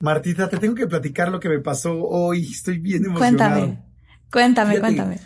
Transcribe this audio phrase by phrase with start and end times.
[0.00, 2.48] Martita, te tengo que platicar lo que me pasó hoy.
[2.48, 3.60] Estoy bien emocionado.
[3.60, 3.84] Cuéntame,
[4.30, 5.20] cuéntame, Fíjate, cuéntame.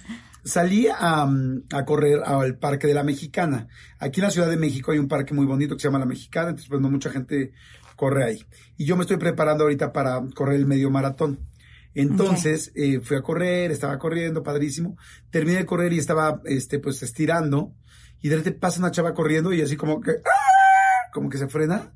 [0.44, 1.28] Salí a,
[1.72, 3.68] a correr al Parque de la Mexicana.
[3.98, 6.06] Aquí en la Ciudad de México hay un parque muy bonito que se llama La
[6.06, 7.52] Mexicana, entonces pues no mucha gente
[7.96, 8.46] corre ahí.
[8.78, 11.38] Y yo me estoy preparando ahorita para correr el medio maratón.
[11.94, 14.96] Entonces eh, fui a correr, estaba corriendo, padrísimo.
[15.30, 17.74] Terminé de correr y estaba este, pues estirando.
[18.22, 21.10] Y de repente pasa una chava corriendo y así como que, ¡ah!
[21.12, 21.92] como que se frena.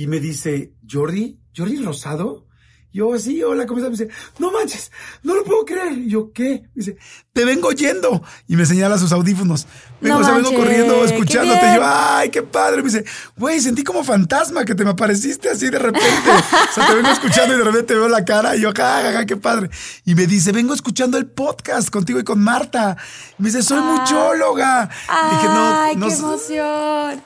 [0.00, 2.46] Y me dice, Jordi, Jordi Rosado.
[2.90, 3.98] Yo así, hola, ¿cómo estás?
[4.00, 4.90] Me dice, no manches,
[5.22, 5.92] no lo puedo creer.
[5.92, 6.62] Y yo, ¿qué?
[6.74, 6.96] Me dice,
[7.34, 8.22] te vengo yendo.
[8.48, 9.66] Y me señala sus audífonos.
[10.00, 11.60] Vengo, No o sea, vengo corriendo, escuchándote.
[11.60, 11.74] bien.
[11.76, 12.78] Yo, ay, qué padre.
[12.78, 13.04] Me dice,
[13.36, 16.30] güey, sentí como fantasma que te me apareciste así de repente.
[16.30, 19.12] o sea, te vengo escuchando y de repente veo la cara y yo, ja, ja,
[19.12, 19.68] ja, qué padre.
[20.06, 22.96] Y me dice, vengo escuchando el podcast contigo y con Marta.
[23.38, 23.98] Y me dice, soy Ah.
[24.00, 24.88] muchóloga.
[25.30, 27.22] Y dije, no, ¡Ay, no qué emoción!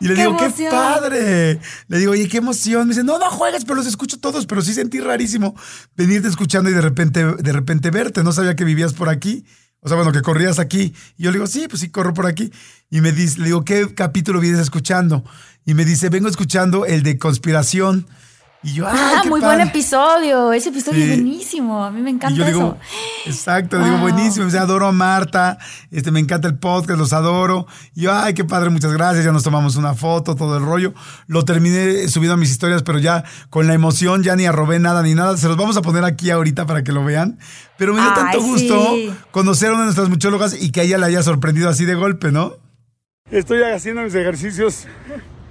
[0.00, 1.60] Y le ¡Qué digo, qué padre.
[1.88, 2.86] Le digo, oye, qué emoción.
[2.86, 4.46] Me dice, no, no juegues, pero los escucho todos.
[4.46, 5.54] Pero sí sentí rarísimo
[5.96, 8.22] venirte escuchando y de repente, de repente verte.
[8.22, 9.44] No sabía que vivías por aquí.
[9.80, 10.94] O sea, bueno, que corrías aquí.
[11.16, 12.52] Y yo le digo, sí, pues sí, corro por aquí.
[12.90, 15.24] Y me dice, le digo, ¿qué capítulo vienes escuchando?
[15.64, 18.06] Y me dice, vengo escuchando el de conspiración.
[18.60, 19.56] Y yo, ¡ay, Ah, qué muy padre!
[19.58, 20.52] buen episodio.
[20.52, 21.10] Ese episodio Sí.
[21.12, 21.84] es buenísimo.
[21.84, 22.52] A mí me encanta Y yo eso.
[22.58, 22.78] digo,
[23.26, 25.58] exacto, digo, buenísimo, o sea, adoro a Marta,
[25.92, 27.66] este, me encanta el podcast, los adoro.
[27.94, 30.92] Y yo, ay, qué padre, muchas gracias, ya nos tomamos una foto, todo el rollo.
[31.28, 35.02] Lo terminé subiendo a mis historias, pero ya con la emoción ya ni arrobé nada
[35.04, 35.36] ni nada.
[35.36, 37.38] Se los vamos a poner aquí ahorita para que lo vean.
[37.76, 39.12] Pero me dio Ay, tanto gusto sí.
[39.30, 41.94] conocer a una de nuestras muchólogas y que a ella le haya sorprendido así de
[41.94, 42.54] golpe, ¿no?
[43.30, 44.86] Estoy haciendo mis ejercicios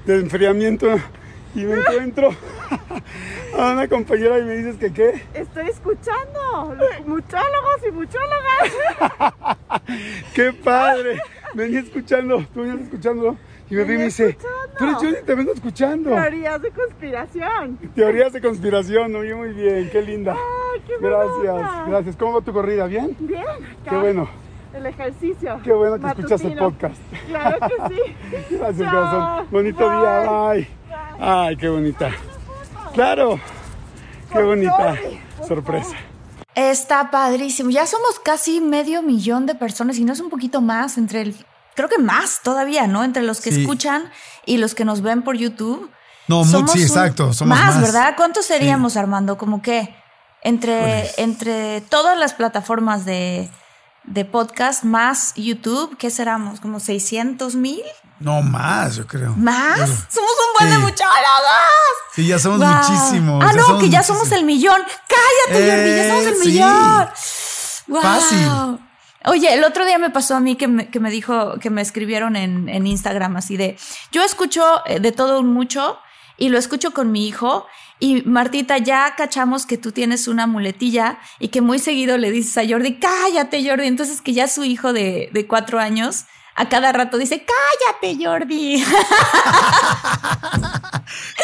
[0.06, 0.88] de enfriamiento
[1.56, 2.30] y me encuentro
[3.58, 5.24] a una compañera y me dices que qué.
[5.34, 9.58] Estoy escuchando los muchólogos y muchólogas.
[10.34, 11.20] ¡Qué padre!
[11.54, 13.38] Venía escuchando, tú venías escuchándolo.
[13.70, 14.38] Y me vi y me dice,
[14.80, 16.12] pero yo te vengo escuchando.
[16.12, 17.78] Teorías de conspiración.
[17.96, 20.34] Teorías de conspiración, oye, muy bien, qué linda.
[20.34, 22.16] Ay, qué buena Gracias, gracias.
[22.16, 22.86] ¿Cómo va tu corrida?
[22.88, 23.14] ¿Bien?
[23.20, 23.44] Bien.
[23.90, 24.30] Qué bueno,
[24.74, 25.60] El ejercicio.
[25.66, 26.96] qué bueno que escuchas el podcast.
[27.28, 28.02] Claro que sí.
[28.56, 28.92] Gracias, Chao.
[28.92, 29.48] corazón.
[29.52, 29.98] Bonito Bye.
[29.98, 30.87] día, bye.
[31.20, 32.12] Ay, qué bonita.
[32.94, 33.40] Claro,
[34.32, 34.96] qué bonita
[35.48, 35.96] sorpresa.
[36.56, 37.70] Está padrísimo.
[37.70, 41.46] Ya somos casi medio millón de personas y no es un poquito más entre el.
[41.76, 43.04] Creo que más todavía, ¿no?
[43.04, 43.62] Entre los que Sí.
[43.62, 44.10] escuchan
[44.46, 45.92] y los que nos ven por YouTube.
[46.28, 47.82] No, Somos sí, exacto, somos más, más.
[47.84, 48.14] ¿verdad?
[48.18, 49.38] ¿Cuántos seríamos, Armando?
[49.38, 49.96] Como que
[50.42, 51.14] entre, Híjoles.
[51.20, 53.50] entre todas las plataformas de,
[54.08, 56.60] de podcast más YouTube, ¿qué seramos?
[56.60, 57.82] ¿Como 600 mil?
[58.20, 59.36] No más, yo creo.
[59.36, 59.76] ¿Más?
[59.76, 60.82] Pero- Somos un buen de Sí.
[60.82, 61.94] muchólogos.
[62.16, 62.74] Sí, ya somos Guau.
[62.78, 63.44] muchísimos.
[63.48, 64.82] Ah, no, somos que ya somos el millón.
[65.08, 66.48] Cállate, Jordi, ya somos Eh, el sí.
[66.50, 67.10] millón.
[67.88, 68.02] Guau.
[68.04, 68.80] Fácil.
[69.26, 71.82] Oye, el otro día me pasó a mí que me, que me dijo, que me
[71.82, 73.78] escribieron en, en Instagram así de,
[74.12, 76.00] yo escucho eh, de todo un mucho
[76.38, 77.66] y lo escucho con mi hijo
[78.00, 82.58] y Martita, ya cachamos que tú tienes una muletilla y que muy seguido le dices
[82.58, 86.26] a Jordi, cállate Jordi, entonces que ya su hijo de, de cuatro años
[86.56, 88.84] a cada rato dice, cállate Jordi.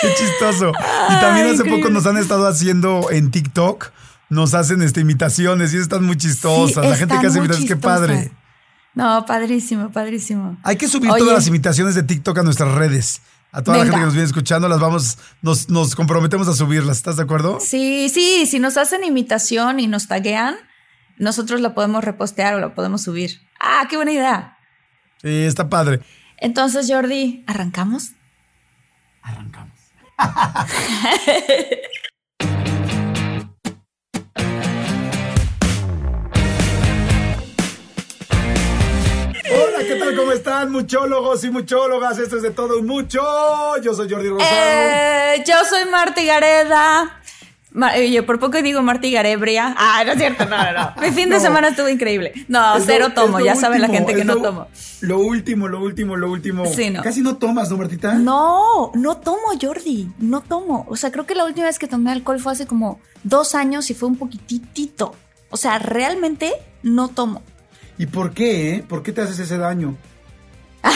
[0.01, 0.71] Qué chistoso.
[1.09, 3.91] Y también Ay, hace poco nos han estado haciendo en TikTok,
[4.29, 6.83] nos hacen este, imitaciones y están muy chistosas.
[6.83, 8.31] Sí, La gente que hace imitaciones, qué padre.
[8.95, 10.57] No, padrísimo, padrísimo.
[10.63, 11.19] Hay que subir Oye.
[11.19, 13.21] todas las imitaciones de TikTok a nuestras redes.
[13.53, 16.97] A toda la gente que nos viene escuchando, las vamos, nos, nos comprometemos a subirlas.
[16.97, 17.59] ¿Estás de acuerdo?
[17.59, 20.55] Sí, sí, si nos hacen imitación y nos taguean,
[21.17, 23.41] nosotros la podemos repostear o la podemos subir.
[23.59, 24.57] Ah, qué buena idea.
[25.21, 26.01] Sí, está padre.
[26.37, 28.13] Entonces, Jordi, ¿arrancamos?
[29.21, 29.77] Arrancamos.
[39.87, 40.15] ¿qué tal?
[40.15, 42.17] ¿Cómo están, muchólogos y muchólogas?
[42.19, 43.21] Esto es de todo un mucho.
[43.81, 44.51] Yo soy Jordi Rosado.
[44.53, 47.19] Eh, yo soy Marta Gareda.
[47.95, 49.73] Eh, yo por poco digo Marta Garebria.
[49.77, 50.93] Ah, no es cierto, no, no, no.
[51.01, 51.41] Mi fin de No.
[51.41, 52.31] semana estuvo increíble.
[52.47, 54.67] No, Es cero tomo, ya sabe la último, gente que no tomo.
[55.01, 56.65] Lo último, lo último, lo último.
[56.67, 57.01] Sí, no.
[57.01, 58.13] Casi no tomas, ¿no, Martita?
[58.13, 60.85] No, no tomo, Jordi, no tomo.
[60.87, 63.89] O sea, creo que la última vez que tomé alcohol fue hace como dos años
[63.89, 65.15] y fue un poquitito.
[65.49, 66.53] O sea, realmente
[66.83, 67.41] no tomo.
[67.97, 68.83] ¿Y por qué, eh?
[68.87, 69.95] ¿Por qué te haces ese daño?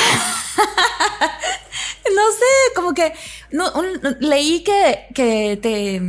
[2.16, 3.14] No sé, como que
[3.52, 6.02] no, un- leí que, que, te,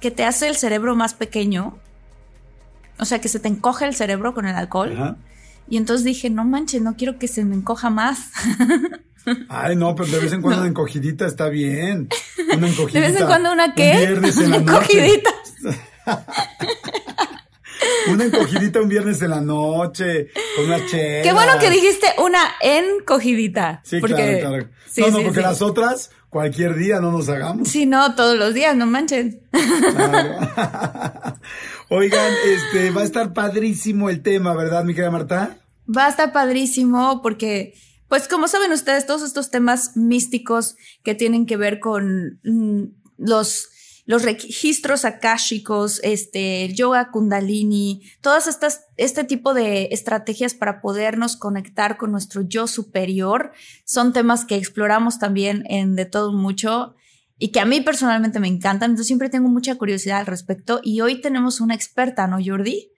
[0.00, 1.76] que te hace el cerebro más pequeño.
[2.98, 4.92] O sea, que se te encoge el cerebro con el alcohol.
[4.94, 5.16] Ajá.
[5.68, 8.18] Y entonces dije, no manches, no quiero que se me encoja más.
[9.48, 12.08] Ay, no, pero de vez en cuando una encogidita está bien.
[12.56, 13.00] Una encogidita.
[13.00, 13.90] De vez en cuando una qué?
[13.92, 14.98] Un viernes en la Una noche.
[15.04, 15.30] encogidita.
[18.10, 21.22] Una encogidita un viernes en la noche, con una chela.
[21.22, 23.80] Qué bueno que dijiste una encogidita.
[23.84, 24.68] Sí, porque, claro, claro.
[24.86, 25.46] Sí, no, no, sí, porque sí.
[25.46, 27.68] las otras, cualquier día no nos hagamos.
[27.68, 29.42] Sí, no, todos los días, no manchen.
[29.50, 30.38] Claro.
[31.88, 35.58] Oigan, este, va a estar padrísimo el tema, ¿verdad, mi querida Marta?
[35.88, 37.74] Va a estar padrísimo porque,
[38.08, 42.84] pues como saben ustedes, todos estos temas místicos que tienen que ver con mm,
[43.18, 43.69] los,
[44.10, 51.36] los registros akáshicos, este, el yoga kundalini, todas estas, este tipo de estrategias para podernos
[51.36, 53.52] conectar con nuestro yo superior,
[53.84, 56.96] son temas que exploramos también en De Todo Mucho
[57.38, 61.02] y que a mí personalmente me encantan, entonces siempre tengo mucha curiosidad al respecto y
[61.02, 62.90] hoy tenemos una experta, ¿no, Jordi?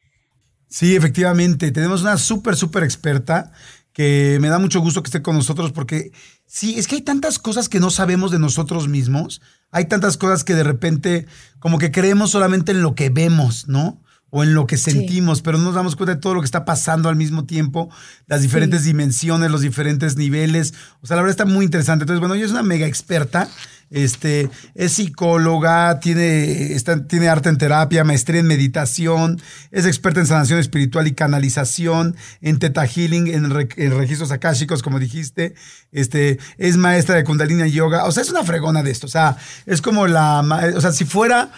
[0.69, 1.73] Sí, efectivamente.
[1.73, 3.53] Tenemos una súper, súper experta
[3.93, 6.11] que me da mucho gusto que esté con nosotros porque
[6.47, 9.43] sí, es que hay tantas cosas que no sabemos de nosotros mismos.
[9.73, 11.27] Hay tantas cosas que de repente
[11.59, 14.01] como que creemos solamente en lo que vemos, ¿no?
[14.35, 16.65] O en lo que sentimos, pero no nos damos cuenta de todo lo que está
[16.65, 17.91] pasando al mismo tiempo,
[18.27, 20.73] las diferentes dimensiones, los diferentes niveles.
[21.03, 22.05] O sea, la verdad está muy interesante.
[22.05, 23.47] Entonces, bueno, ella es una mega experta.
[23.91, 29.39] Este, es psicóloga, tiene, está- tiene arte en terapia, maestría en meditación,
[29.71, 34.83] es experta en sanación espiritual y canalización, en teta healing, en, re- en registros akáshicos,
[34.83, 35.55] como dijiste,
[35.91, 39.37] este, es maestra de kundalini yoga, o sea, es una fregona de esto, o sea,
[39.67, 40.41] es como la,
[40.75, 41.51] o sea, si fuera,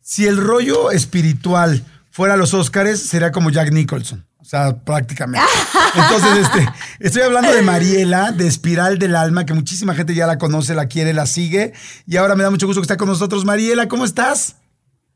[0.00, 1.84] si el rollo espiritual
[2.18, 4.26] fuera los Óscares, sería como Jack Nicholson.
[4.38, 5.46] O sea, prácticamente.
[5.94, 6.68] Entonces, este,
[6.98, 10.88] estoy hablando de Mariela, de Espiral del Alma, que muchísima gente ya la conoce, la
[10.88, 11.74] quiere, la sigue.
[12.08, 13.44] Y ahora me da mucho gusto que está con nosotros.
[13.44, 14.56] Mariela, ¿cómo estás?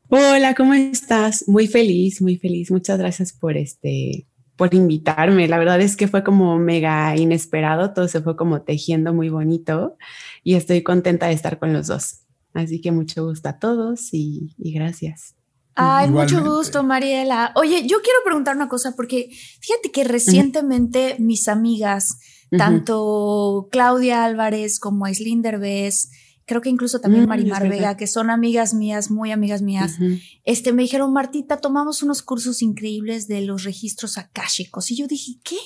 [0.07, 1.43] Hola, ¿cómo estás?
[1.45, 2.71] Muy feliz, muy feliz.
[2.71, 4.25] Muchas gracias por este,
[4.55, 5.49] por invitarme.
[5.49, 9.97] La verdad es que fue como mega inesperado, todo se fue como tejiendo muy bonito
[10.41, 12.21] y estoy contenta de estar con los dos.
[12.53, 15.35] Así que mucho gusto a todos y gracias.
[15.75, 17.51] Ay, mucho gusto, Mariela.
[17.55, 19.29] Oye, yo quiero preguntar una cosa porque
[19.59, 22.19] fíjate que recientemente mis amigas,
[22.55, 26.11] tanto Claudia Álvarez como Aislinn Derbez,
[26.45, 27.77] creo que incluso también Mm, Marimar es verdad.
[27.77, 29.97] Vega, que son amigas mías, muy amigas mías,
[30.43, 34.91] este, me dijeron, Martita, tomamos unos cursos increíbles de los registros akáshicos.
[34.91, 35.57] Y yo dije, ¿qué?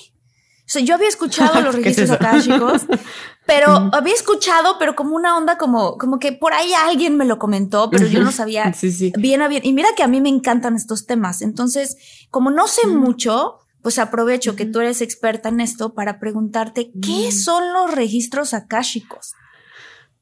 [0.68, 2.86] O sea, yo había escuchado los ¿Qué es registros akáshicos,
[3.46, 7.38] pero había escuchado, pero como una onda como, como que por ahí alguien me lo
[7.38, 9.10] comentó, pero yo no sabía Sí, sí.
[9.16, 9.64] bien a bien.
[9.64, 11.40] Y mira que a mí me encantan estos temas.
[11.40, 11.96] Entonces,
[12.30, 17.32] como no sé mucho, pues aprovecho que tú eres experta en esto para preguntarte qué
[17.32, 19.32] son los registros akáshicos.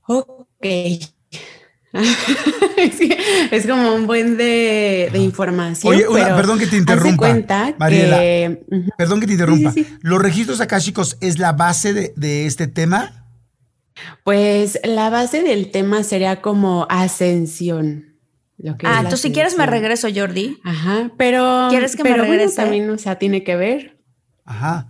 [0.06, 0.64] Ok.
[2.76, 3.18] es, que
[3.50, 5.94] es como un buen de, de información.
[5.94, 8.18] Oye, una- pero perdón que te interrumpa, cuenta Mariela.
[8.18, 8.60] que-.
[8.98, 9.72] Perdón que te interrumpa.
[9.72, 9.98] Sí, sí, sí.
[10.02, 13.24] ¿Los registros akáshicos es la base de, de este tema?
[14.24, 18.16] Pues la base del tema sería como ascensión.
[18.58, 20.58] Lo que es Ah, entonces si quieres me regreso, Jordi.
[20.64, 21.66] Ajá, pero.
[21.70, 22.56] ¿Quieres que me bueno, regrese?
[22.56, 23.98] también, o sea, tiene que ver.
[24.44, 24.88] Ajá.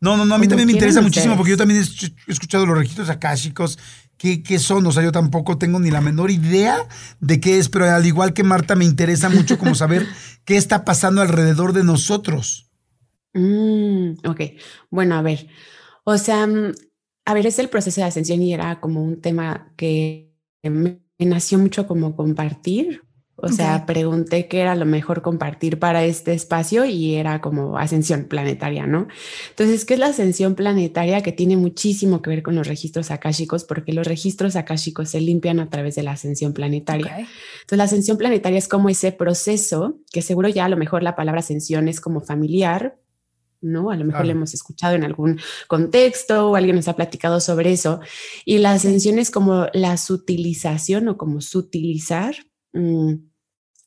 [0.00, 2.78] No, no, no, a mí también me interesa muchísimo porque yo también he escuchado los
[2.78, 3.78] registros akáshicos.
[4.18, 4.86] ¿Qué, ¿Qué son?
[4.86, 6.86] O sea, yo tampoco tengo ni la menor idea
[7.20, 10.06] de qué es, pero al igual que Marta, me interesa mucho como saber
[10.44, 12.68] qué está pasando alrededor de nosotros.
[13.32, 14.40] Mm, ok,
[14.90, 15.46] bueno, a ver.
[16.04, 16.72] O sea, mm,
[17.24, 21.58] a ver, es el proceso de ascensión y era como un tema que me nació
[21.58, 23.02] mucho como compartir.
[23.40, 28.24] O sea, pregunté qué era lo mejor compartir para este espacio y era como ascensión
[28.24, 29.06] planetaria, ¿no?
[29.50, 31.22] Entonces, ¿qué es la ascensión planetaria?
[31.22, 35.60] Que tiene muchísimo que ver con los registros akáshicos, porque los registros akáshicos se limpian
[35.60, 37.06] a través de la ascensión planetaria.
[37.06, 37.28] Ok.
[37.60, 41.14] Entonces, la ascensión planetaria es como ese proceso, que seguro ya a lo mejor la
[41.14, 42.98] palabra ascensión es como familiar,
[43.60, 43.90] ¿no?
[43.90, 47.72] A lo mejor lo hemos escuchado en algún contexto o alguien nos ha platicado sobre
[47.72, 48.00] eso.
[48.44, 52.34] Y la ascensión es como la sutilización o como sutilizar,
[52.72, 53.14] mm,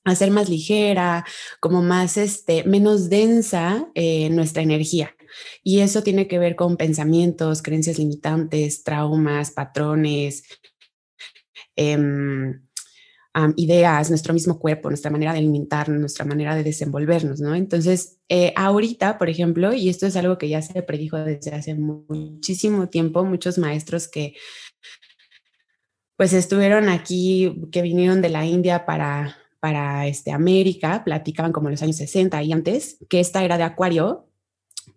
[0.03, 1.25] hacer más ligera,
[1.59, 5.15] como más, este, menos densa eh, nuestra energía.
[5.63, 10.43] Y eso tiene que ver con pensamientos, creencias limitantes, traumas, patrones,
[11.75, 12.61] em,
[13.55, 17.55] ideas, nuestro mismo cuerpo, nuestra manera de alimentarnos, nuestra manera de desenvolvernos, ¿no?
[17.55, 21.75] Entonces, eh, ahorita, por ejemplo, y esto es algo que ya se predijo desde hace
[21.75, 24.33] muchísimo tiempo, muchos maestros que
[26.17, 31.81] pues estuvieron aquí, que vinieron de la India para, para este, América, platicaban como los
[31.81, 34.27] años 60 y antes, que esta era de Acuario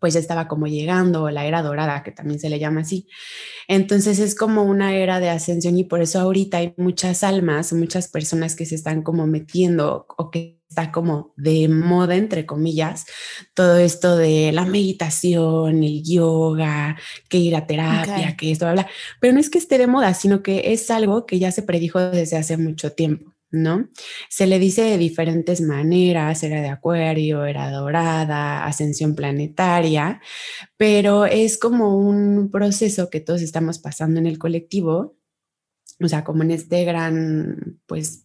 [0.01, 3.09] pues ya estaba como llegando, la era dorada, que también se le llama así.
[3.69, 8.09] Entonces es como una era de ascensión y por eso ahorita hay muchas almas, muchas
[8.09, 13.07] personas que se están como metiendo o que está como de moda, entre comillas,
[13.55, 18.89] todo esto de la meditación, el yoga, que ir a terapia, que esto, bla, bla.
[19.21, 22.01] Pero no es que esté de moda, sino que es algo que ya se predijo
[22.01, 23.34] desde hace mucho tiempo.
[23.55, 23.89] ¿No?
[24.29, 30.21] Se le dice de diferentes maneras, era de acuario, era dorada, ascensión planetaria,
[30.77, 35.17] pero es como un proceso que todos estamos pasando en el colectivo,
[36.03, 38.24] o sea, como en este gran, pues,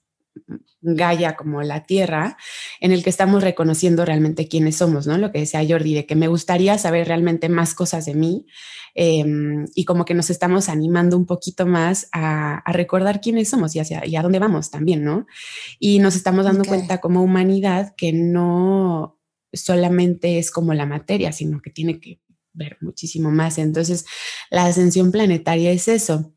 [0.81, 2.37] Gaia como la Tierra,
[2.79, 5.17] en el que estamos reconociendo realmente quiénes somos, ¿no?
[5.17, 8.45] Lo que decía Jordi, de que me gustaría saber realmente más cosas de mí
[8.95, 13.79] em, y como que nos estamos animando un poquito más a, recordar quiénes somos y,
[13.79, 15.27] hacia, y a dónde vamos también, ¿no?
[15.79, 19.19] Y nos estamos dando cuenta como humanidad que no
[19.51, 22.21] solamente es como la materia, sino que tiene que
[22.53, 23.57] ver muchísimo más.
[23.57, 24.05] Entonces,
[24.49, 26.33] la ascensión planetaria es eso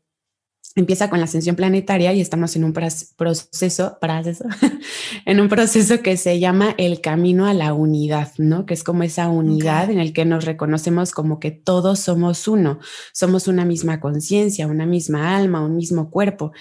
[0.75, 3.97] empieza con la ascensión planetaria y estamos en un proceso, proceso
[5.25, 8.65] en un proceso que se llama el camino a la unidad, ¿no?
[8.65, 12.79] Que es como esa unidad en el que nos reconocemos como que todos somos uno,
[13.13, 16.51] somos una misma conciencia, una misma alma, un mismo cuerpo.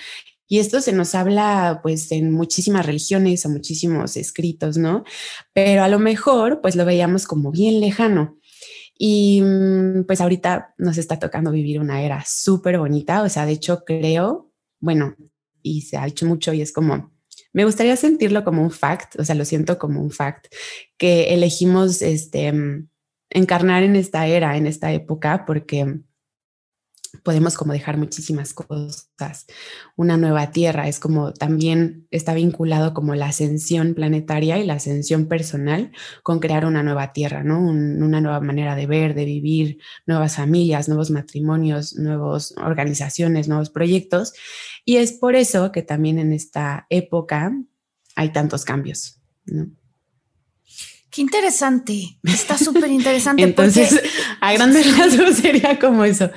[0.47, 5.05] Y esto se nos habla pues en muchísimas religiones o muchísimos escritos, ¿no?
[5.55, 8.37] Pero a lo mejor pues lo veíamos como bien lejano.
[8.97, 13.53] Y mm, pues ahorita nos está tocando vivir una era súper bonita, o sea, de
[13.53, 15.17] hecho creo, bueno,
[15.63, 17.13] y se ha hecho mucho y es como,
[17.53, 20.47] me gustaría sentirlo como un fact, o sea, lo siento como un fact,
[20.97, 22.89] que elegimos este, mm,
[23.31, 26.01] encarnar en esta era, en esta época, porque
[27.23, 29.47] podemos como dejar muchísimas cosas.
[29.97, 35.27] Una nueva tierra es como también está vinculado como la ascensión planetaria y la ascensión
[35.27, 37.61] personal con crear una nueva tierra, ¿no?
[37.61, 44.33] una nueva manera de ver, de vivir, nuevas familias, nuevos matrimonios, nuevas organizaciones, nuevos proyectos.
[44.85, 47.53] Y es por eso que también en esta época
[48.17, 49.69] hay tantos cambios, ¿no?
[51.13, 52.19] Qué interesante.
[52.25, 53.43] Está súper interesante.
[53.45, 54.01] Entonces,
[54.41, 56.31] a grandes rasgos sería como eso.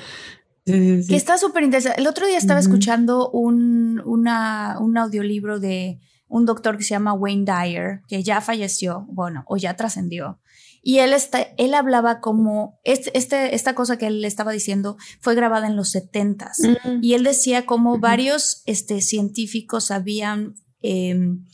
[0.66, 2.00] Que está súper interesante.
[2.00, 7.12] El otro día estaba escuchando un, una, un audiolibro de un doctor que se llama
[7.12, 10.40] Wayne Dyer, que ya falleció, bueno, o ya trascendió.
[10.82, 15.36] Y él, está, él hablaba como, este, este, esta cosa que él estaba diciendo fue
[15.36, 16.58] grabada en los setentas.
[17.00, 21.44] Y él decía como varios este, científicos habían em,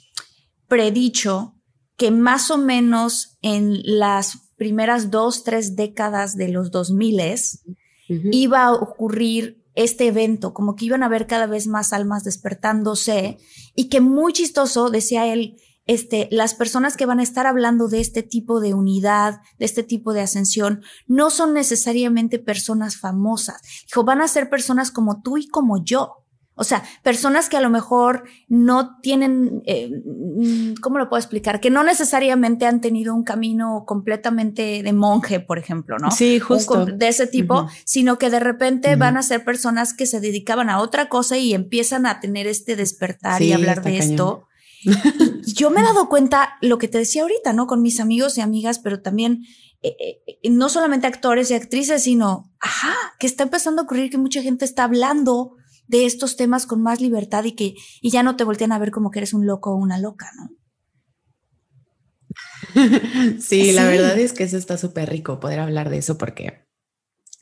[0.69, 1.55] predicho
[1.97, 7.63] que más o menos en las primeras dos, tres décadas de los 2000 miles
[8.31, 13.39] iba a ocurrir este evento, como que iban a ver cada vez más almas despertándose
[13.75, 18.01] y que muy chistoso, decía él, este, las personas que van a estar hablando de
[18.01, 23.61] este tipo de unidad, de este tipo de ascensión, no son necesariamente personas famosas.
[23.87, 26.22] Dijo, van a ser personas como tú y como yo.
[26.55, 31.61] O sea, personas que a lo mejor no tienen, eh, mm, ¿cómo lo puedo explicar?
[31.61, 36.11] Que no necesariamente han tenido un camino completamente de monje, por ejemplo, ¿no?
[36.11, 36.85] Sí, justo.
[36.85, 40.81] de ese tipo, sino que de repente van a ser personas que se dedicaban a
[40.81, 44.47] otra cosa y empiezan a tener este despertar y hablar de esto.
[45.55, 47.67] Yo me he dado cuenta lo que te decía ahorita, ¿no?
[47.67, 49.45] Con mis amigos y amigas, pero también
[49.83, 54.19] eh, eh, no solamente actores y actrices, sino, ajá, que está empezando a ocurrir que
[54.19, 58.37] mucha gente está hablando de estos temas con más libertad y que y ya no
[58.37, 60.51] te voltean a ver como que eres un loco o una loca, ¿no?
[63.41, 66.67] sí, la verdad es que eso está súper rico poder hablar de eso porque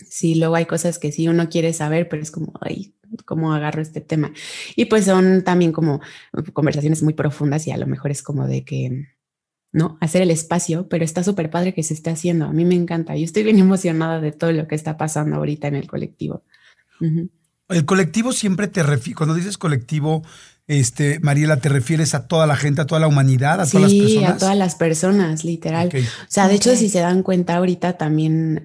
[0.08, 2.94] sí, luego hay cosas que sí uno quiere saber, pero es como, ay,
[3.24, 4.32] ¿cómo agarro este tema?
[4.76, 6.00] Y pues son también como
[6.52, 9.08] conversaciones muy profundas y a lo mejor es como de que,
[9.72, 9.98] ¿no?
[10.00, 12.46] Hacer el espacio, pero está súper padre que se esté haciendo.
[12.46, 13.16] A mí me encanta.
[13.16, 16.44] Yo estoy bien emocionada de todo lo que está pasando ahorita en el colectivo.
[17.70, 20.22] El colectivo siempre te refiere, cuando dices colectivo,
[20.66, 23.92] este, Mariela, ¿te refieres a toda la gente, a toda la humanidad, a todas las
[23.92, 24.10] personas?
[24.10, 25.90] Sí, a todas las personas, literal.
[25.92, 28.64] O sea, de hecho, si se dan cuenta ahorita también,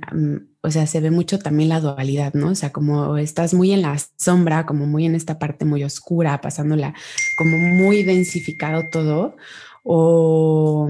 [0.62, 2.50] o sea, se ve mucho también la dualidad, ¿no?
[2.50, 6.42] O sea, como estás muy en la sombra, como muy en esta parte muy oscura,
[6.42, 6.94] pasándola
[7.38, 9.36] como muy densificado todo,
[9.84, 10.88] o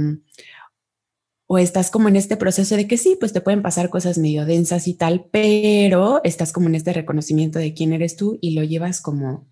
[1.56, 4.46] o estás como en este proceso de que sí, pues te pueden pasar cosas medio
[4.46, 8.64] densas y tal, pero estás como en este reconocimiento de quién eres tú y lo
[8.64, 9.48] llevas como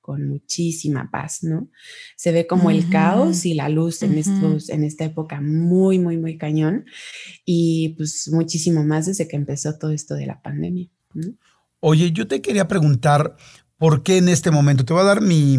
[0.00, 1.68] con muchísima paz, ¿no?
[2.16, 6.16] Se ve como el caos y la luz en, estos, en esta época muy, muy,
[6.16, 6.84] muy cañón
[7.44, 10.88] y pues muchísimo más desde que empezó todo esto de la pandemia.
[11.78, 13.36] Oye, yo te quería preguntar,
[13.76, 14.84] ¿por qué en este momento?
[14.84, 15.58] Te voy a dar mi...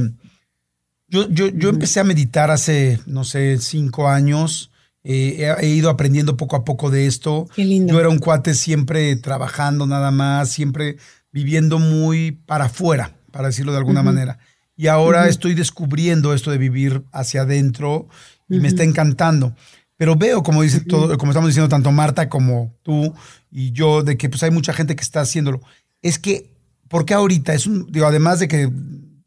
[1.07, 4.70] Yo, yo, yo empecé a meditar hace, no sé, cinco años.
[5.03, 7.47] Eh, he, ido aprendiendo poco a poco de esto.
[7.55, 7.93] Qué lindo.
[7.93, 10.97] Yo era un cuate siempre trabajando nada más, siempre
[11.31, 14.39] viviendo muy para afuera para decirlo de alguna manera.
[14.75, 18.07] Y ahora estoy descubriendo esto de vivir hacia adentro
[18.49, 19.55] y me está encantando.
[19.95, 23.13] Pero veo, como dice todo, como estamos diciendo tanto Marta como tú
[23.51, 25.61] y yo, de que pues hay mucha gente que está haciéndolo.
[26.01, 26.51] Es que,
[26.87, 27.53] ¿por qué ahorita?
[27.53, 28.71] Es un, digo, además de que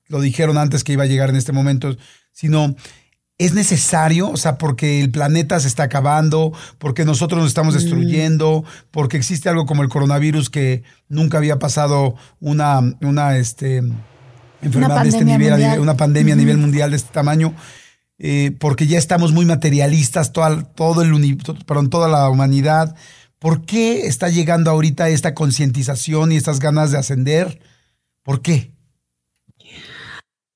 [0.08, 1.96] lo dijeron antes que iba a llegar en este momento,
[2.32, 2.74] sino
[3.38, 8.64] es necesario, o sea, porque el planeta se está acabando, porque nosotros nos estamos destruyendo,
[8.90, 13.82] porque existe algo como el coronavirus que nunca había pasado una, una este,
[14.62, 17.54] enfermedad de este nivel, una pandemia a nivel mundial de este tamaño,
[18.18, 22.94] eh, porque ya estamos muy materialistas, todo, todo el perdón, toda la humanidad.
[23.40, 27.60] ¿Por qué está llegando ahorita esta concientización y estas ganas de ascender?
[28.22, 28.73] ¿Por qué?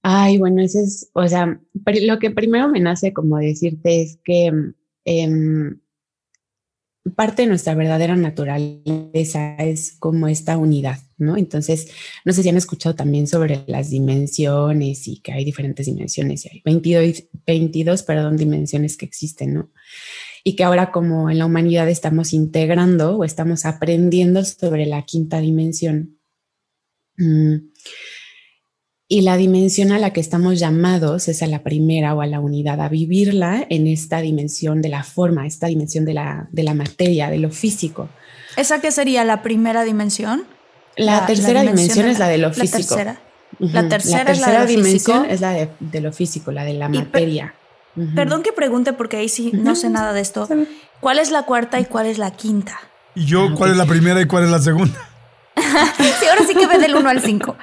[0.02, 1.60] Ay, bueno, eso es, o sea,
[2.02, 4.52] lo que primero me nace como decirte es que
[5.04, 5.80] em,
[7.14, 11.36] parte de nuestra verdadera naturaleza es como esta unidad, ¿no?
[11.36, 11.90] Entonces,
[12.24, 16.62] no sé si han escuchado también sobre las dimensiones y que hay diferentes dimensiones, hay
[16.64, 19.70] 22, 22 perdón, dimensiones que existen, ¿no?
[20.44, 25.40] Y que ahora como en la humanidad estamos integrando o estamos aprendiendo sobre la quinta
[25.40, 26.18] dimensión.
[27.16, 27.56] Mm,
[29.10, 32.40] y la dimensión a la que estamos llamados es a la primera o a la
[32.40, 36.74] unidad, a vivirla en esta dimensión de la forma, esta dimensión de la, de la
[36.74, 38.10] materia, de lo físico.
[38.56, 40.44] ¿Esa qué sería la primera dimensión?
[40.96, 42.96] La, tercera dimensión, es la de lo físico.
[42.96, 43.20] La tercera.
[43.60, 47.54] La tercera, es la de dimensión es la de, lo físico, la de la materia.
[48.14, 50.46] Perdón que pregunte porque ahí sí no sé nada de esto.
[51.00, 52.78] ¿Cuál es la cuarta y cuál es la quinta?
[53.14, 55.07] ¿Y yo cuál es la primera y cuál es la segunda?
[56.20, 57.56] Sí, ahora sí que ve del 1 al 5.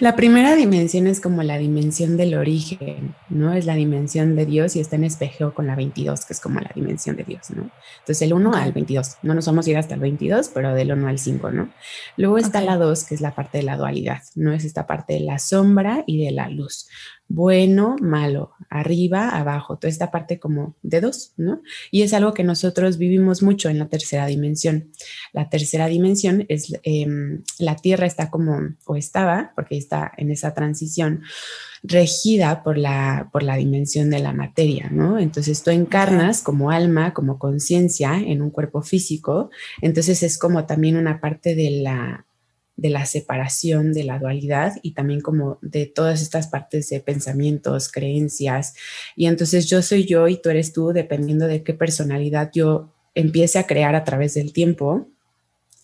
[0.00, 3.52] La primera dimensión es como la dimensión del origen, ¿no?
[3.52, 6.60] Es la dimensión de Dios y está en espejo con la 22, que es como
[6.60, 7.70] la dimensión de Dios, ¿no?
[8.00, 10.92] Entonces el 1 al 22, no nos vamos a ir hasta el 22, pero del
[10.92, 11.68] 1 al 5, ¿no?
[12.16, 14.52] Luego está la 2, que es la parte de la dualidad, ¿no?
[14.52, 16.88] Es esta parte de la sombra y de la luz
[17.28, 21.62] bueno, malo, arriba, abajo, toda esta parte como de dos, ¿no?
[21.90, 24.90] Y es algo que nosotros vivimos mucho en la tercera dimensión.
[25.32, 30.54] La tercera dimensión es, em, la Tierra está como, o estaba, porque está en esa
[30.54, 31.22] transición,
[31.82, 35.18] regida por la, por la dimensión de la materia, ¿no?
[35.18, 40.96] Entonces tú encarnas como alma, como conciencia en un cuerpo físico, entonces es como también
[40.96, 42.26] una parte de la
[42.76, 47.90] de la separación, de la dualidad y también como de todas estas partes de pensamientos,
[47.90, 48.74] creencias.
[49.16, 53.58] Y entonces yo soy yo y tú eres tú, dependiendo de qué personalidad yo empiece
[53.58, 55.08] a crear a través del tiempo.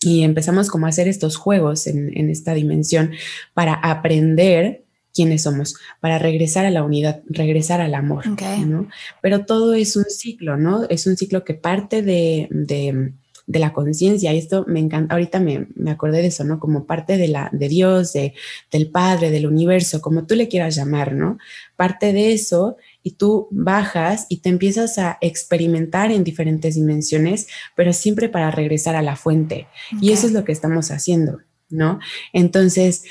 [0.01, 3.11] Y empezamos como a hacer estos juegos en, esta dimensión
[3.53, 8.25] para aprender quiénes somos, para regresar a la unidad, regresar al amor,
[8.65, 8.87] ¿no?
[9.21, 10.85] Pero todo es un ciclo, ¿no?
[10.89, 13.13] Es un ciclo que parte de de
[13.47, 14.33] la conciencia.
[14.33, 16.59] Y esto me encanta, ahorita me, me, acordé de eso, ¿no?
[16.59, 18.33] Como parte de, la, de Dios, de,
[18.71, 21.37] del Padre, del universo, como tú le quieras llamar, ¿no?
[21.75, 27.93] Parte de eso y tú bajas y te empiezas a experimentar en diferentes dimensiones, pero
[27.93, 29.67] siempre para regresar a la fuente.
[30.01, 31.99] Y eso es lo que estamos haciendo, ¿no?
[32.33, 33.03] Entonces,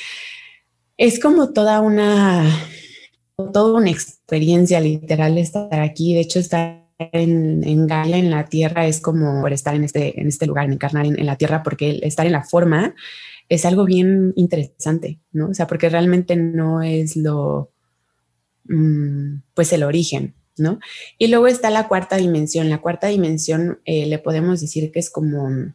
[0.97, 2.47] es como toda una,
[3.53, 6.14] toda una experiencia literal estar aquí.
[6.14, 6.80] De hecho, estar
[7.13, 10.73] en, en, Gaia, en la Tierra, es como estar en este, en este lugar, en
[10.73, 12.95] encarnar en, la Tierra, porque estar en la forma
[13.49, 15.49] es algo bien interesante, ¿no?
[15.49, 17.73] O sea, porque realmente no es lo,
[18.65, 20.79] mm, pues el origen, ¿no?
[21.19, 22.69] Y luego está la cuarta dimensión.
[22.69, 25.75] La cuarta dimensión eh, le podemos decir que es como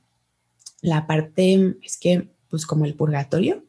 [0.81, 3.65] la parte, es que, pues como el purgatorio,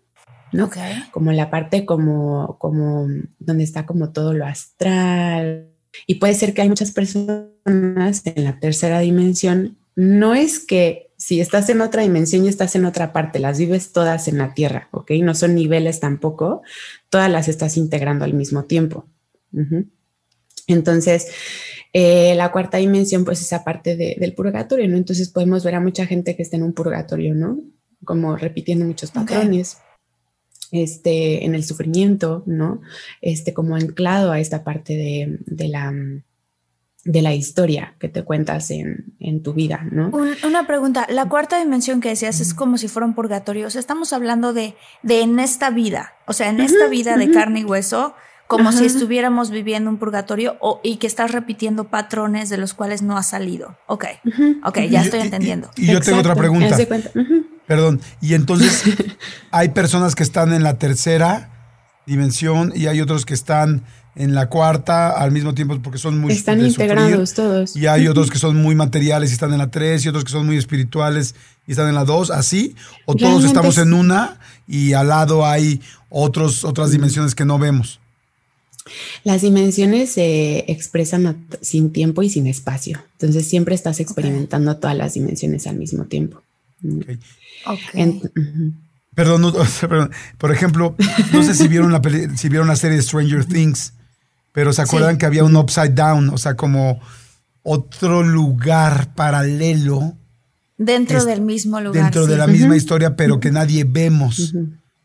[0.53, 0.71] ¿no?
[1.11, 5.75] Como la parte como, como donde está como todo lo astral,
[6.06, 9.76] y puede ser que hay muchas personas en la tercera dimensión.
[9.94, 13.92] No es que si estás en otra dimensión y estás en otra parte, las vives
[13.92, 15.12] todas en la Tierra, ¿ok?
[15.22, 16.62] No son niveles tampoco,
[17.09, 19.06] todas las estás integrando al mismo tiempo.
[20.66, 21.28] Entonces,
[21.92, 24.96] eh, la cuarta dimensión, pues esa parte del purgatorio, ¿no?
[24.96, 27.61] Entonces podemos ver a mucha gente que está en un purgatorio, ¿no?
[28.04, 29.78] Como repitiendo muchos patrones
[30.72, 32.81] este, en el sufrimiento, ¿no?
[33.22, 34.94] Este, como anclado a esta parte
[35.46, 35.92] de, la,
[37.05, 40.09] de la historia que te cuentas en, en tu vida, ¿no?
[40.09, 43.70] Un- una pregunta, la cuarta dimensión que decías es como si fuera un purgatorio, o
[43.70, 47.61] sea, estamos hablando de, de en esta vida, o sea, en esta vida de carne
[47.61, 48.14] y hueso,
[48.48, 53.02] como si estuviéramos viviendo un purgatorio o, y que estás repitiendo patrones de los cuales
[53.02, 53.76] no has salido.
[53.88, 54.05] Ok,
[54.64, 55.68] ok, ya Y- estoy y- entendiendo.
[55.76, 56.76] Y, yo tengo otra pregunta.
[57.66, 58.00] Perdón.
[58.20, 58.83] Y entonces
[59.50, 61.50] hay personas que están en la tercera
[62.07, 63.83] dimensión y hay otros que están
[64.14, 66.70] en la cuarta al mismo tiempo porque son muy Están sufrir.
[66.70, 67.76] integrados todos.
[67.76, 70.31] Y hay otros que son muy materiales y están en la 3 y otros que
[70.31, 71.35] son muy espirituales
[71.66, 72.74] y están en la 2, así.
[73.05, 77.59] O todos estamos es- en una y al lado hay otros, otras dimensiones que no
[77.59, 78.00] vemos.
[79.24, 83.02] Las dimensiones se expresan sin tiempo y sin espacio.
[83.18, 86.40] Entonces siempre estás experimentando todas las dimensiones al mismo tiempo.
[86.82, 86.98] Mm.
[87.00, 87.08] Ok.
[87.66, 87.80] Ok.
[87.94, 88.72] En- ujú.
[89.14, 90.10] Perdón, no, perdón.
[90.38, 90.94] por ejemplo,
[91.32, 92.00] no sé si vieron la
[92.36, 93.94] si vieron la serie Stranger Things,
[94.52, 95.18] pero se acuerdan Sí.
[95.18, 97.00] que había un upside down, o sea, como
[97.62, 100.14] otro lugar paralelo
[100.76, 102.02] dentro es- del mismo lugar.
[102.04, 104.52] dentro de la misma historia, pero que nadie vemos.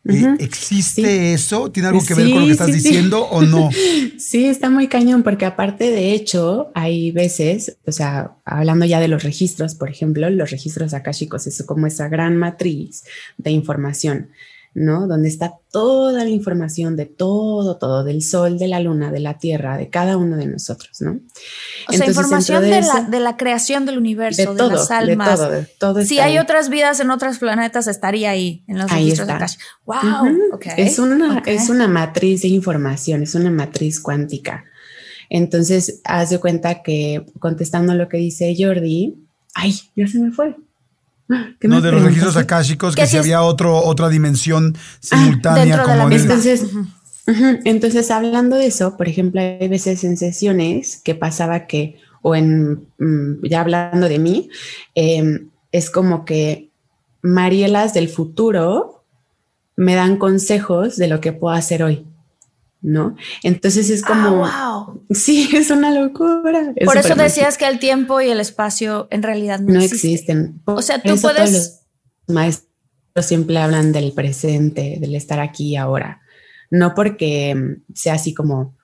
[0.08, 0.34] Eh.
[0.40, 1.32] ¿Existe Sí.
[1.34, 1.70] eso?
[1.70, 2.72] ¿Tiene algo que ver con lo que estás sí.
[2.74, 3.70] diciendo o no?
[4.18, 9.08] Sí, está muy cañón porque aparte de hecho hay veces, o sea, hablando ya de
[9.08, 13.04] los registros, por ejemplo, los registros akáshicos es como esa gran matriz
[13.36, 14.30] de información,
[14.74, 15.06] ¿no?
[15.06, 19.38] Donde está toda la información de todo, todo, del sol, de la luna, de la
[19.38, 21.10] tierra, de cada uno de nosotros, ¿no?
[21.12, 24.56] O sea, Entonces, información dentro de, de la, de la creación del universo, De de,
[24.56, 25.38] todo, las de almas.
[25.38, 26.04] todo, de todo.
[26.04, 26.38] Si hay ahí.
[26.38, 29.44] otras vidas en otros planetas, estaría ahí, en los Ahí registros de está.
[29.44, 29.56] Akash.
[29.84, 30.32] ¡Wow!
[30.32, 30.54] Ujú.
[30.54, 34.64] ok, Es, una, es una matriz de información, es una matriz cuántica.
[35.28, 39.16] Entonces, haz de cuenta que contestando lo que dice Jordi,
[39.54, 40.56] ay, ya se me fue.
[41.60, 45.82] ¿Qué No, de los registros akáshicos, Que si es- había otro, otra dimensión simultánea dentro
[45.82, 46.34] de la como misma.
[46.34, 46.66] Entonces,
[47.64, 52.88] Entonces, hablando de eso, por ejemplo, hay veces en sesiones que pasaba que, o en,
[52.98, 54.48] mm, ya hablando de mí,
[54.96, 56.70] em, es como que
[57.22, 59.04] Marielas del futuro
[59.76, 62.04] me dan consejos de lo que puedo hacer hoy,
[62.82, 63.16] ¿no?
[63.42, 65.04] Entonces es como, Ah, wow.
[65.10, 66.72] sí, es una locura.
[66.76, 70.10] Es Por eso decías que el tiempo y el espacio en realidad no, no existen.
[70.12, 70.60] existen.
[70.64, 71.78] Por O sea, tú todos puedes- los
[72.34, 72.66] maestros
[73.20, 76.20] siempre hablan del presente, del estar aquí y ahora.
[76.70, 78.74] No porque sea así como,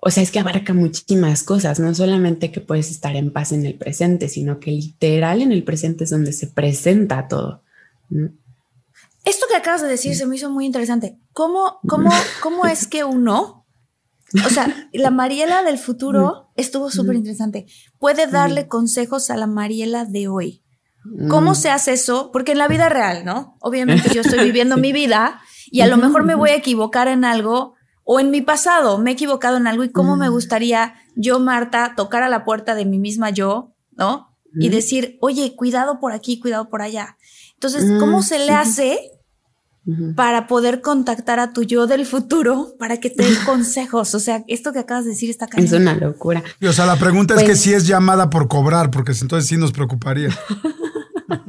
[0.00, 3.66] o sea, es que abarca muchísimas cosas, no solamente que puedes estar en paz en
[3.66, 7.62] el presente, sino que literal en el presente es donde se presenta todo.
[8.08, 8.30] ¿no?
[9.24, 11.18] Esto que acabas de decir se me hizo muy interesante.
[11.38, 12.10] ¿Cómo, cómo,
[12.42, 13.64] cómo es que uno,
[14.44, 17.66] o sea, la Mariela del futuro estuvo súper interesante,
[18.00, 20.64] puede darle consejos a la Mariela de hoy?
[21.30, 21.54] ¿Cómo Mm.
[21.54, 22.30] se hace eso?
[22.32, 23.56] Porque en la vida real, ¿no?
[23.60, 27.24] Obviamente yo estoy viviendo mi vida y a lo mejor me voy a equivocar en
[27.24, 31.38] algo o en mi pasado me he equivocado en algo y cómo me gustaría yo,
[31.38, 34.36] Marta, tocar a la puerta de mi misma yo, ¿no?
[34.60, 37.16] Y decir, oye, cuidado por aquí, cuidado por allá.
[37.54, 38.62] Entonces, Mm, ¿cómo se le ujú.
[40.14, 44.14] Para poder contactar a tu yo del futuro para que te dé consejos?
[44.14, 45.82] O sea, esto que acabas de decir está Es cañón.
[45.82, 46.42] una locura.
[46.60, 49.48] Y, O sea, la pregunta es que Pues- si es llamada por cobrar, porque entonces
[49.48, 50.28] sí nos preocuparía.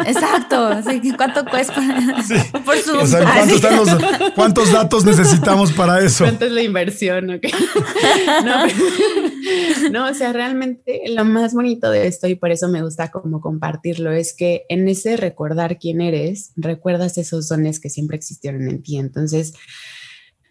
[0.06, 0.66] Exacto.
[0.68, 1.76] Así que, ¿Cuánto cuesta?
[2.66, 2.98] Por su.
[2.98, 6.26] O sea, ¿cuántos, están los- cuántos datos necesitamos para eso?
[6.26, 7.30] ¿Cuánto es la inversión?
[7.30, 7.44] ok?
[8.46, 12.82] no, pero- no, o sea, realmente lo más bonito de esto y por eso me
[12.84, 18.18] gusta como compartirlo es que en ese recordar quién eres, recuerdas esos dones que siempre
[18.18, 18.98] existieron en ti.
[18.98, 19.54] Entonces,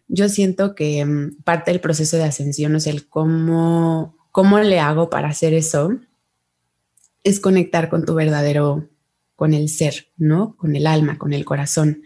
[0.08, 5.10] yo siento que mm, parte del proceso de ascensión es el cómo, cómo le hago
[5.10, 5.90] para hacer eso,
[7.24, 8.88] es conectar con tu verdadero,
[9.38, 10.57] con el ser, ¿no?
[10.57, 12.03] Con el alma, con el corazón.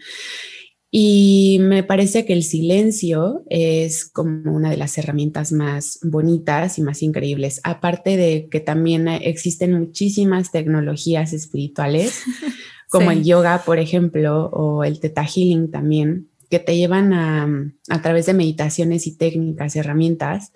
[0.90, 6.82] Y me parece que el silencio es como una de las herramientas más bonitas y
[6.82, 7.62] más increíbles.
[7.64, 12.20] Aparte de que también existen muchísimas tecnologías espirituales,
[12.90, 13.16] como Sí.
[13.16, 17.48] el yoga, por ejemplo, o el teta healing también, que te llevan a,
[17.88, 20.52] a través de meditaciones y técnicas, herramientas.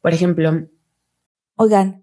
[0.00, 0.68] Por ejemplo,
[1.56, 2.02] Oigan,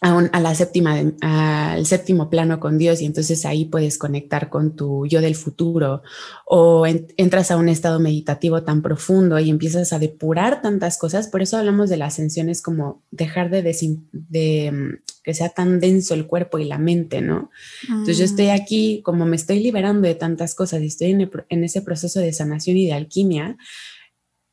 [0.00, 5.06] a, la séptima, al séptimo plano con Dios y entonces ahí puedes conectar con tu
[5.06, 6.02] yo del futuro
[6.46, 11.28] o entras a un estado meditativo tan profundo y empiezas a depurar tantas cosas.
[11.28, 15.80] Por eso hablamos de la ascensión, es como dejar de, de mm, que sea tan
[15.80, 17.50] denso el cuerpo y la mente, ¿no?
[17.82, 18.50] Entonces yo estoy mm.
[18.52, 22.32] aquí, como me estoy liberando de tantas cosas y estoy en, en ese proceso de
[22.32, 23.58] sanación y de alquimia,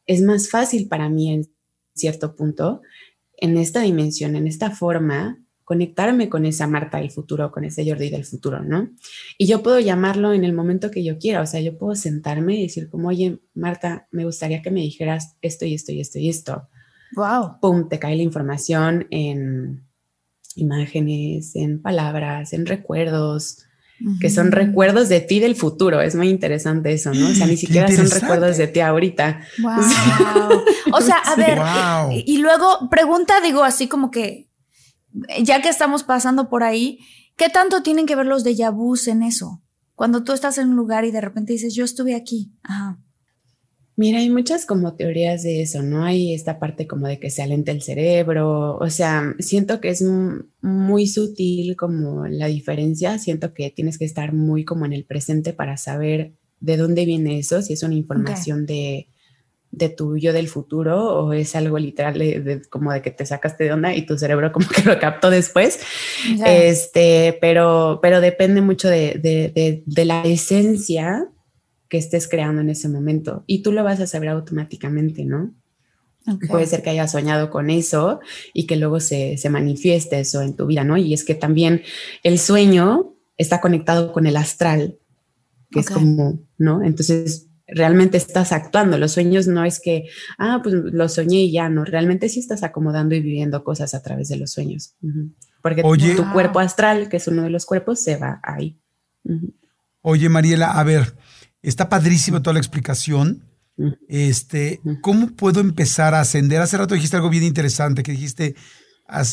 [0.05, 1.49] es más fácil para mí en
[1.95, 2.81] cierto punto
[3.38, 8.10] en esta dimensión, en esta forma, conectarme con esa Marta del futuro, con ese Jordi
[8.10, 8.89] del futuro, ¿no?
[9.38, 12.56] Y yo puedo llamarlo en el momento que yo quiera, o sea, yo puedo sentarme
[12.56, 16.19] y decir como, oye, Marta, me gustaría que me dijeras esto y esto y esto
[16.19, 16.69] y esto.
[17.15, 17.60] Wow.
[17.62, 19.84] Pum, te cae la información en
[20.56, 23.66] imágenes, en palabras, en recuerdos,
[24.19, 26.01] que son recuerdos de ti del futuro.
[26.01, 27.29] Es muy interesante eso, ¿no?
[27.29, 29.41] O sea, ni siquiera son recuerdos de ti ahorita.
[29.60, 30.63] Wow.
[30.93, 34.49] o sea, a ver, y luego pregunta, digo, así como que
[35.41, 36.99] ya que estamos pasando por ahí,
[37.36, 39.63] ¿qué tanto tienen que ver los déjà vus en eso?
[39.95, 42.53] Cuando tú estás en un lugar y de repente dices, yo estuve aquí.
[42.63, 42.99] Ajá.
[43.99, 46.05] Mira, hay muchas como teorías de eso, ¿no?
[46.05, 50.03] Hay esta parte como de que se alenta el cerebro, o sea, siento que es
[50.62, 55.51] muy sutil como la diferencia, siento que tienes que estar muy como en el presente
[55.51, 59.07] para saber de dónde viene eso, si es una información de,
[59.71, 63.63] de tu yo del futuro o es algo literal de, como de que te sacaste
[63.63, 65.79] de onda y tu cerebro como que lo captó después.
[66.45, 71.27] Este, pero, pero depende mucho de, de, la esencia
[71.89, 75.54] que estés creando en ese momento y tú lo vas a saber automáticamente, ¿no?
[76.50, 78.19] Puede ser que hayas soñado con eso
[78.54, 80.97] y que luego se, se manifieste eso en tu vida, ¿no?
[80.97, 81.84] Y es que también
[82.21, 84.97] el sueño está conectado con el astral,
[85.71, 86.84] que es como, ¿no?
[86.84, 88.97] Entonces realmente estás actuando.
[88.97, 92.63] Los sueños no es que, ah, pues lo soñé y ya no, realmente sí estás
[92.63, 94.95] acomodando y viviendo cosas a través de los sueños.
[95.62, 98.80] Porque tu, cuerpo astral, que es uno de los cuerpos, se va ahí.
[100.02, 101.15] Oye, Mariela, a ver,
[101.62, 103.43] está padrísimo toda la explicación.
[104.08, 106.62] Este, ¿cómo puedo empezar a ascender?
[106.62, 108.56] Hace rato dijiste algo bien interesante, que dijiste,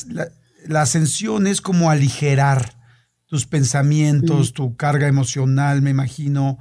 [0.09, 0.29] la,
[0.67, 2.75] la ascensión es como aligerar
[3.27, 6.59] tus pensamientos, tu carga emocional, me imagino,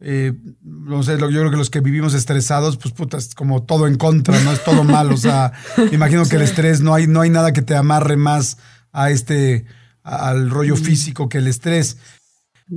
[0.00, 3.86] eh, no sé, yo creo que los que vivimos estresados, pues puta, es como todo
[3.86, 4.52] en contra, ¿no?
[4.52, 5.12] Es todo mal.
[5.12, 5.52] O sea,
[5.92, 8.58] imagino que el estrés, no hay, no hay nada que te amarre más
[8.92, 9.66] a este,
[10.02, 10.78] al rollo mm.
[10.78, 11.98] físico que el estrés.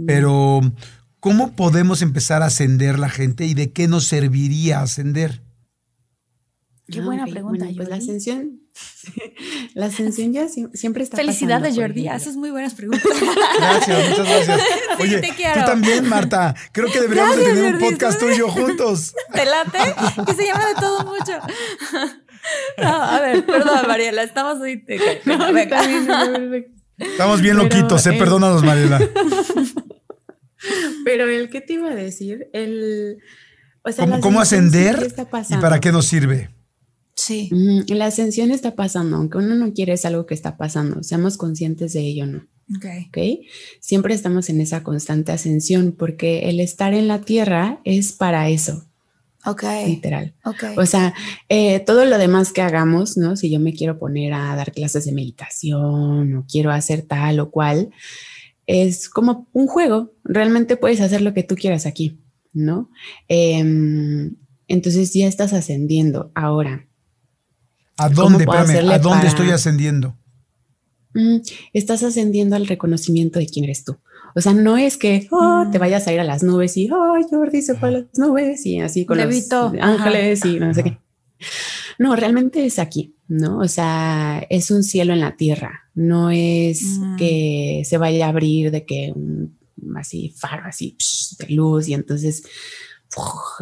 [0.06, 0.62] Pero,
[1.20, 5.42] ¿cómo podemos empezar a ascender la gente y de qué nos serviría ascender?
[6.92, 7.68] Qué buena pregunta.
[7.76, 8.62] pues la ascensión,
[9.76, 11.18] la ascensión ya siempre está.
[11.18, 12.08] Felicidades, Jordi.
[12.08, 13.06] Haces muy buenas preguntas.
[13.60, 14.62] Gracias, muchas gracias.
[15.00, 16.56] Oye, tú también, Marta.
[16.72, 19.14] Creo que deberíamos de tener un podcast tuyo juntos.
[19.34, 19.78] ¿Te late?
[20.26, 21.40] Que se llama de todo mucho.
[22.82, 24.84] No, a ver, perdón, Mariela, estamos ahí.
[25.26, 25.48] No,
[26.98, 28.14] estamos bien loquitos, ¿eh?
[28.14, 29.00] Perdónanos, Mariela.
[31.06, 33.18] Pero el que te iba a decir, el.
[33.82, 35.08] O sea, ¿Cómo, ¿cómo ascender
[35.50, 36.50] y para qué nos sirve?
[37.20, 37.50] Sí.
[37.88, 41.04] la ascensión está pasando, aunque uno no quiere, es algo que está pasando.
[41.04, 42.48] Seamos conscientes de ello, ¿no?
[42.78, 43.48] Okay.
[43.80, 48.86] Siempre estamos en esa constante ascensión porque el estar en la tierra es para eso.
[49.46, 49.64] Ok.
[49.88, 50.34] Literal.
[50.78, 51.14] O sea,
[51.48, 53.36] eh, todo lo demás que hagamos, ¿no?
[53.36, 57.50] Si yo me quiero poner a dar clases de meditación o quiero hacer tal o
[57.50, 57.90] cual,
[58.70, 60.14] es como un juego.
[60.24, 62.20] Realmente puedes hacer lo que tú quieras aquí,
[62.54, 62.92] ¿no?
[63.28, 64.36] Em,
[64.68, 66.32] entonces ya estás ascendiendo.
[66.36, 66.88] Ahora,
[67.98, 70.16] ¿A dónde, ¿a dónde estoy ascendiendo?
[71.16, 71.38] Mm,
[71.74, 73.98] estás ascendiendo al reconocimiento de quién eres tú.
[74.36, 75.82] O sea, no es que oh, te mm.
[75.82, 78.80] vayas a ir a las nubes y, oh, Jordi se fue a las nubes y
[78.80, 79.52] así con los
[79.82, 81.00] ángeles y no sé qué.
[81.98, 83.60] No, realmente es aquí, ¿no?
[83.60, 85.90] O sea, es un cielo en la tierra.
[85.94, 86.82] No es
[87.18, 89.58] que se vaya a abrir de que un
[89.96, 90.98] así faro, así
[91.40, 92.44] de luz y entonces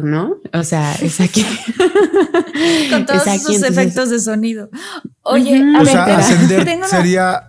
[0.00, 0.36] ¿no?
[0.52, 1.44] O sea, es aquí.
[2.90, 4.70] Con todos esos efectos de sonido.
[5.22, 7.48] Oye, a o sea, ascender sería,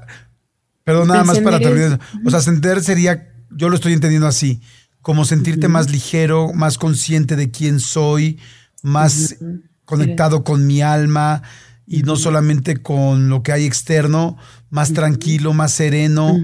[0.84, 1.99] perdón, nada más para terminar.
[2.25, 4.62] O sea, ascender sería yo lo estoy entendiendo así,
[5.01, 8.39] como sentirte más ligero, más consciente de quién soy,
[8.84, 9.38] más
[9.86, 11.41] conectado con mi alma
[11.89, 14.38] y no solamente con lo que hay externo,
[14.69, 16.38] más tranquilo, más sereno,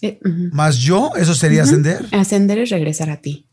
[0.00, 0.20] Eh,
[0.52, 2.06] más yo, eso sería ascender.
[2.12, 3.48] Ascender es regresar a ti.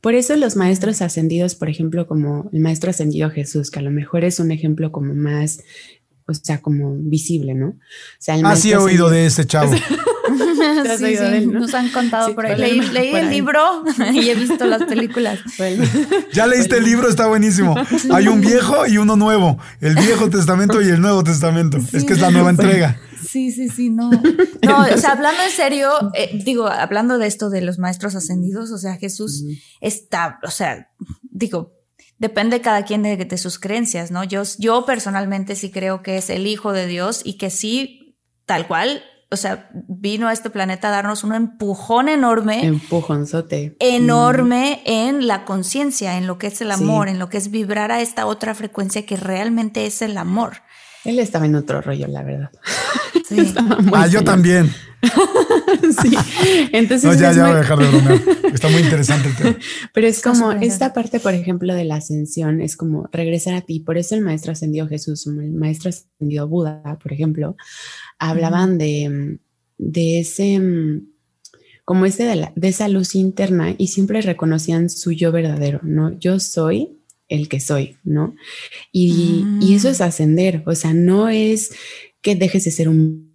[0.00, 3.90] Por eso los maestros ascendidos, por ejemplo, como el maestro ascendido Jesús, que a lo
[3.90, 5.60] mejor es un ejemplo como más,
[6.26, 7.68] o sea, como visible, ¿no?
[7.68, 7.76] O
[8.18, 9.70] sea, el Ah, sí he oído de ese chavo.
[9.70, 9.82] ¿Te has
[10.98, 11.60] Sí, sí, él, no?
[11.60, 12.52] nos han contado Sí, por ahí.
[12.52, 13.34] por Leí, ahí, leí por el ahí.
[13.34, 15.38] libro y he visto las películas.
[15.58, 15.84] Bueno,
[16.32, 17.74] Ya leíste el libro, está buenísimo.
[18.12, 19.58] Hay un viejo y uno nuevo.
[19.80, 21.78] El Viejo Testamento y el Nuevo Testamento.
[21.92, 22.98] Es que es la nueva entrega.
[23.28, 24.10] Sí, sí, sí, no.
[24.10, 28.70] No, o sea, hablando en serio, eh, digo, hablando de esto de los maestros ascendidos,
[28.70, 29.44] o sea, Jesús
[29.80, 30.88] está, o sea,
[31.30, 31.72] digo,
[32.18, 34.24] depende cada quien de, de sus creencias, ¿no?
[34.24, 38.16] Yo, yo personalmente sí creo que es el Hijo de Dios y que sí,
[38.46, 42.64] tal cual, o sea, vino a este planeta a darnos un empujón enorme.
[42.66, 43.76] empujonzote.
[43.78, 46.82] enorme en la conciencia, en lo que es el Sí.
[46.82, 50.58] amor, en lo que es vibrar a esta otra frecuencia que realmente es el amor.
[51.04, 52.50] Él estaba en otro rollo, la verdad.
[53.28, 53.54] Sí.
[53.94, 54.72] Ah, yo también.
[56.02, 56.16] sí.
[56.72, 58.20] Entonces, No, ya, ya muy- voy a dejar de bromear.
[58.52, 59.56] Está muy interesante el tema.
[59.94, 63.80] Pero es como esta parte, por ejemplo, de la ascensión, es como regresar a ti.
[63.80, 67.56] Por eso el maestro ascendido Jesús, el maestro ascendido Buda, por ejemplo,
[68.18, 69.38] hablaban de,
[69.78, 71.08] de ese, mm,
[71.84, 76.18] como ese de, la- de esa luz interna y siempre reconocían su yo verdadero, ¿no?
[76.18, 78.34] Yo soy el que soy, ¿no?
[78.92, 81.72] Y, y eso es ascender, o sea, no es
[82.22, 83.27] que dejes de ser un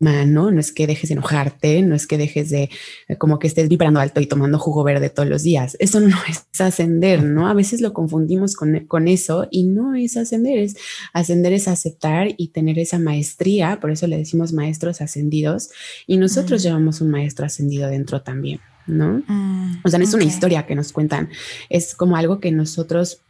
[0.00, 2.70] humano, no es que dejes de enojarte, no es que dejes de
[3.08, 5.76] eh, como que estés vibrando alto y tomando jugo verde todos los días.
[5.78, 7.48] Eso no es ascender, ¿no?
[7.48, 10.76] A veces lo confundimos con, con eso y no es ascender, es
[11.12, 15.70] ascender es aceptar y tener esa maestría, por eso le decimos maestros ascendidos
[16.06, 19.22] y nosotros llevamos un maestro ascendido dentro también, ¿no?
[19.26, 21.30] Mm, O sea, no es una historia que nos cuentan,
[21.68, 23.20] es como algo que nosotros,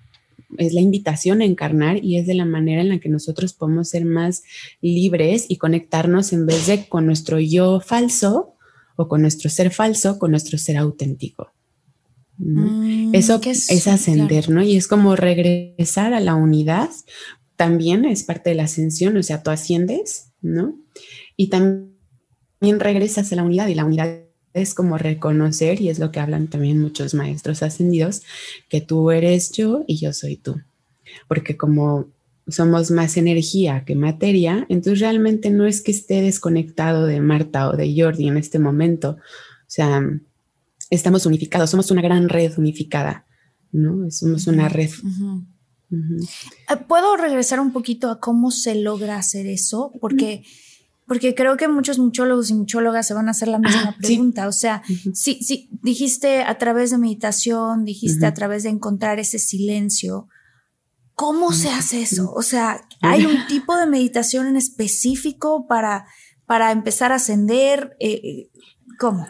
[0.58, 3.88] es la invitación a encarnar y es de la manera en la que nosotros podemos
[3.88, 4.42] ser más
[4.80, 8.54] libres y conectarnos en vez de con nuestro yo falso
[8.96, 11.52] o con nuestro ser falso, con nuestro ser auténtico.
[12.38, 12.62] ¿no?
[12.62, 14.62] Mm, Eso que es, ascender, ¿no?
[14.62, 16.90] Y es como regresar a la unidad.
[17.56, 20.78] También es parte de la ascensión, o sea, tú asciendes, ¿no?
[21.36, 21.90] Y también
[22.80, 24.23] regresas a la unidad y la unidad
[24.54, 28.22] es como reconocer, y es lo que hablan también muchos maestros ascendidos,
[28.68, 30.60] que tú eres yo y yo soy tú.
[31.28, 32.06] Porque como
[32.48, 37.76] somos más energía que materia, entonces realmente no es que esté desconectado de Marta o
[37.76, 39.10] de Jordi en este momento.
[39.10, 40.02] O sea,
[40.90, 43.26] estamos unificados, somos una gran red unificada,
[43.72, 44.10] ¿no?
[44.10, 44.90] Somos una red.
[45.90, 49.92] Eh, ¿Puedo regresar un poquito a cómo se logra hacer eso?
[50.00, 50.44] Porque,
[51.14, 54.06] porque creo que muchos muchólogos y muchólogas se van a hacer la misma Ah, sí.
[54.08, 54.48] pregunta.
[54.48, 55.12] O sea, Ujú.
[55.14, 60.26] sí, sí, dijiste a través de meditación, dijiste a través de encontrar ese silencio.
[61.14, 62.32] ¿Cómo se hace eso?
[62.34, 62.80] O sea.
[63.00, 66.06] ¿hay un tipo de meditación en específico para,
[66.46, 67.96] para empezar a ascender?
[68.00, 68.50] Eh, eh,
[68.98, 69.28] ¿Cómo?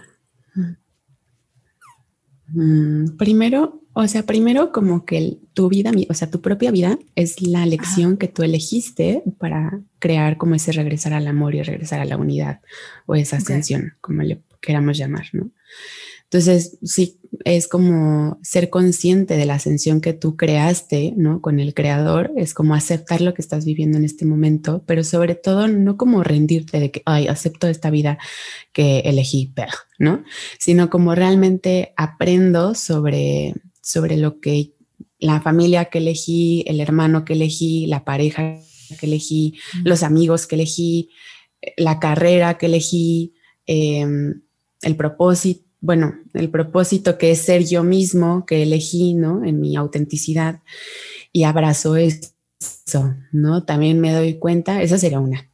[2.48, 6.98] Mm, primero, o sea, primero como que el- tu vida, o sea, tu propia vida
[7.14, 12.00] es la lección que tú elegiste para crear como ese regresar al amor y regresar
[12.00, 12.60] a la unidad
[13.06, 15.50] o esa ascensión, como le queramos llamar, ¿no?
[16.24, 21.40] Entonces, sí, es como ser consciente de la ascensión que tú creaste, ¿no?
[21.40, 25.36] Con el creador, es como aceptar lo que estás viviendo en este momento, pero sobre
[25.36, 28.18] todo no como rendirte de que, ay, acepto esta vida
[28.72, 29.52] que elegí,
[29.98, 30.24] ¿no?
[30.58, 33.54] Sino como realmente aprendo sobre,
[33.84, 34.72] sobre lo que
[35.18, 38.60] la familia que elegí, el hermano que elegí, la pareja
[38.98, 41.10] que elegí, los amigos que elegí,
[41.76, 43.34] la carrera que elegí,
[43.66, 44.42] em,
[44.82, 49.44] el propósito, bueno, el propósito que es ser yo mismo, que elegí, ¿no?
[49.44, 50.62] En mi autenticidad
[51.32, 53.64] y abrazo eso, ¿no?
[53.64, 55.50] También me doy cuenta, esa sería una.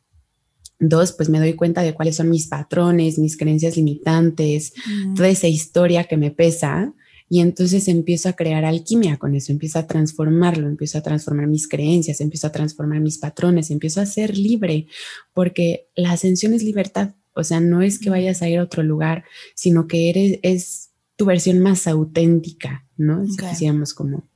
[0.78, 5.28] Dos, pues me doy cuenta de cuáles son mis patrones, mis creencias limitantes, Mm, toda
[5.28, 6.94] esa historia que me pesa
[7.32, 11.68] y entonces empiezo a crear alquimia con eso, empiezo a transformarlo, empiezo a transformar mis
[11.68, 14.88] creencias, empiezo a transformar mis patrones, empiezo a ser libre,
[15.32, 18.82] porque la ascensión es libertad, o sea, no es que vayas a ir a otro
[18.82, 19.22] lugar,
[19.54, 23.24] sino que eres, es tu versión más auténtica, ¿no?
[23.24, 23.48] Si Ok.
[23.50, 24.28] quisiéramos como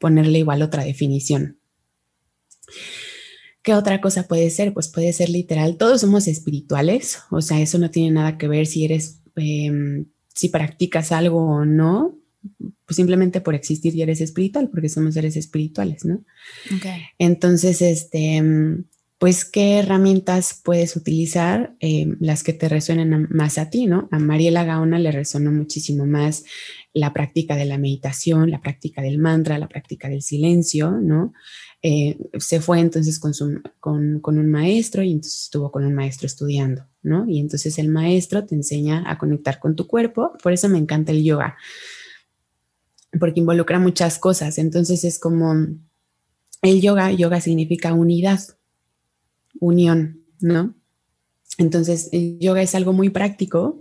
[0.00, 1.60] ponerle igual otra definición.
[3.62, 4.74] ¿Qué otra cosa puede ser?
[4.74, 8.66] Pues puede ser literal, todos somos espirituales, o sea, eso no tiene nada que ver
[8.66, 12.19] si eres, em, si practicas algo o no,
[12.58, 16.24] pues simplemente por existir ya eres espiritual, porque somos seres espirituales, ¿no?
[17.18, 18.42] Entonces, este,
[19.20, 24.08] pues qué herramientas puedes utilizar, eh, las que te resuenen más a ti, ¿no?
[24.10, 26.44] A Mariela Gaona le resonó muchísimo más
[26.94, 31.34] la práctica de la meditación, la práctica del mantra, la práctica del silencio, ¿no?
[31.82, 33.32] Eh, se fue entonces con,
[34.20, 37.28] con, un maestro y entonces estuvo con un maestro estudiando, ¿no?
[37.28, 41.12] Y entonces el maestro te enseña a conectar con tu cuerpo, por eso me encanta
[41.12, 41.58] el yoga,
[43.18, 45.54] porque involucra muchas cosas, entonces es como
[46.62, 48.40] el yoga, yoga significa unidad,
[49.58, 50.74] unión, ¿no?
[51.58, 53.80] Entonces, el yoga es algo muy práctico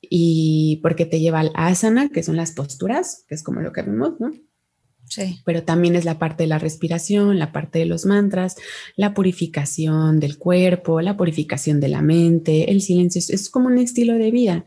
[0.00, 3.82] y porque te lleva al asana, que son las posturas, que es como lo que
[3.82, 4.32] vemos, ¿no?
[5.08, 5.40] Sí.
[5.44, 8.56] Pero también es la parte de la respiración, la parte de los mantras,
[8.96, 14.14] la purificación del cuerpo, la purificación de la mente, el silencio, es, como un estilo
[14.14, 14.64] de vida.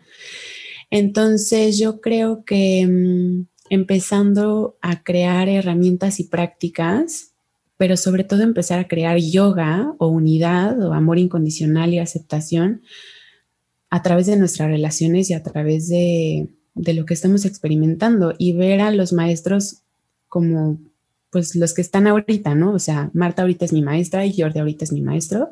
[0.91, 7.35] Entonces, yo creo que mm, empezando a crear herramientas y prácticas
[7.77, 12.81] pero sobre todo empezar a crear yoga o unidad o amor incondicional y aceptación
[13.89, 18.81] a través de nuestras relaciones y a través de, lo que estamos experimentando y ver
[18.81, 19.81] a los maestros
[20.27, 20.79] como
[21.35, 22.71] pues los que están ahorita, ¿no?
[22.71, 25.49] O sea, Marta ahorita es mi maestra y Jordi ahorita es mi maestro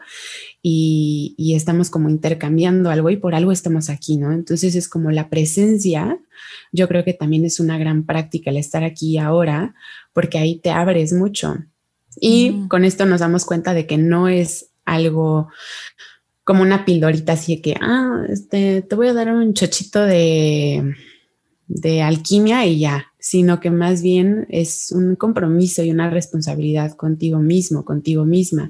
[0.61, 4.31] y, y, estamos como intercambiando algo y por algo estamos aquí, ¿no?
[4.31, 6.17] Entonces es como la presencia,
[6.71, 9.75] yo creo que también es una gran práctica el estar aquí ahora
[10.13, 11.57] porque ahí te abres mucho
[12.15, 15.49] y con esto nos damos cuenta de que no es algo
[16.45, 20.95] como una pildorita así de que, ah, este, te voy a dar un chochito de,
[21.67, 27.39] de alquimia y ya, sino que más bien es un compromiso y una responsabilidad contigo
[27.39, 28.69] mismo, contigo misma.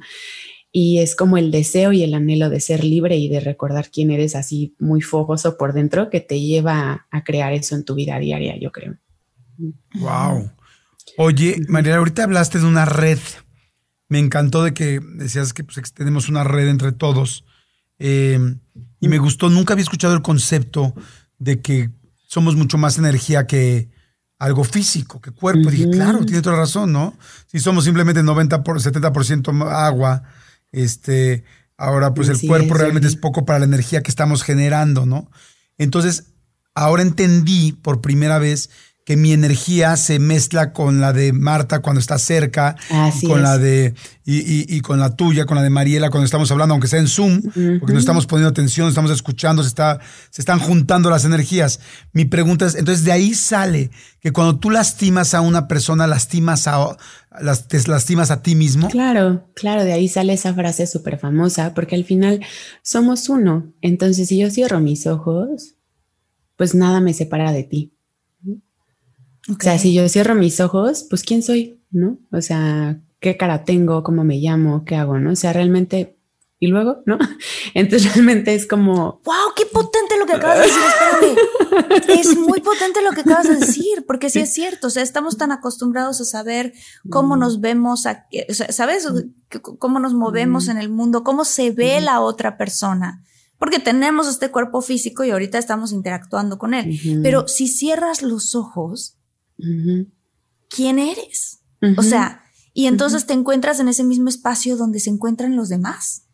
[0.72, 4.12] Y es como el deseo y el anhelo de ser libre y de recordar quién
[4.12, 8.20] eres así muy fogoso por dentro que te lleva a, crear eso en tu vida
[8.20, 8.96] diaria, yo creo.
[9.96, 10.52] Wow.
[11.18, 13.18] Oye, María, ahorita hablaste de una red.
[14.08, 17.44] Me encantó de que decías que pues, tenemos una red entre todos.
[17.98, 18.38] Eh,
[19.00, 20.94] y me gustó, nunca había escuchado el concepto
[21.40, 21.90] de que
[22.28, 23.93] somos mucho más energía que
[24.44, 25.72] algo físico, que cuerpo.
[25.72, 27.18] dije, claro, tiene toda razón, ¿no?
[27.48, 30.24] Si somos simplemente 90 por 70% agua,
[30.74, 31.46] este,
[31.78, 35.32] ahora pues el cuerpo realmente es poco para la energía que estamos generando, ¿no?
[35.78, 36.26] Entonces,
[36.76, 38.70] ahora entendí por primera vez
[39.06, 42.76] que mi energía se mezcla con la de Marta cuando está cerca,
[43.28, 43.94] con la de
[44.26, 47.42] y, con la tuya, con la de Mariela cuando estamos hablando, aunque sea en Zoom,
[47.80, 50.00] porque no estamos poniendo atención, estamos escuchando, se está,
[50.30, 51.82] se están juntando las energías.
[52.14, 53.92] Mi pregunta es, entonces de ahí sale
[54.22, 56.96] que cuando tú lastimas a una persona, lastimas a
[57.42, 58.88] las, te lastimas a ti mismo.
[58.88, 62.40] Claro, claro, de ahí sale esa frase súper famosa, porque al final
[62.84, 63.74] somos uno.
[63.82, 65.76] Entonces, si yo cierro mis ojos,
[66.56, 67.94] pues nada me separa de ti.
[69.50, 72.18] O sea, si yo cierro mis ojos, pues quién soy, ¿no?
[72.32, 75.32] O sea, qué cara tengo, cómo me llamo, qué hago, ¿no?
[75.32, 76.18] O sea, realmente,
[76.60, 77.18] y luego, ¿no?
[77.74, 79.22] Entonces realmente es como...
[79.26, 79.54] ¡Wow!
[79.56, 80.82] ¡Qué potente lo que acabas de decir!
[81.90, 82.20] Espérame.
[82.20, 85.38] es muy potente lo que acabas de decir, porque sí es cierto, o sea, estamos
[85.38, 86.74] tan acostumbrados a saber
[87.10, 89.08] cómo nos vemos, a, o sea, ¿sabes?
[89.78, 93.24] Cómo nos movemos en el mundo, cómo se ve la otra persona
[93.64, 97.00] porque tenemos este cuerpo físico y ahorita estamos interactuando con él.
[97.24, 99.16] Pero si cierras los ojos,
[100.70, 101.62] quién eres.
[101.98, 102.44] O sea,
[102.74, 106.28] y entonces te encuentras en ese mismo espacio donde se encuentran los demás.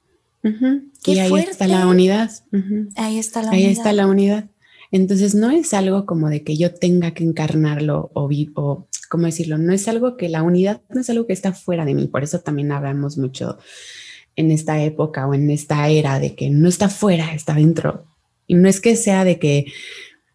[0.43, 2.31] y ahí está la unidad.
[2.95, 4.49] Ahí está la ahí está la unidad.
[4.91, 9.57] Entonces no es algo como de que yo tenga que encarnarlo o, o, ¿cómo decirlo?
[9.57, 12.07] No es algo que la unidad no es algo que está fuera de mí.
[12.07, 13.59] Por eso también hablamos mucho
[14.35, 18.05] en esta época o en esta era de que no está fuera, está dentro.
[18.47, 19.65] Y no es que sea de que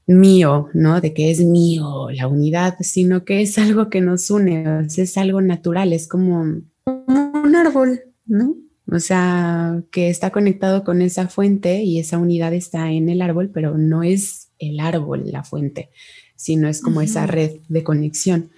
[0.06, 1.00] mío, ¿no?
[1.00, 5.40] De que es mío la unidad, sino que es algo que nos une, es algo
[5.40, 8.56] natural, es como, un árbol, ¿no?
[8.90, 13.50] O sea, que está conectado con esa fuente y esa unidad está en el árbol,
[13.52, 15.90] pero no es el árbol la fuente,
[16.36, 18.50] sino es como esa red de conexión.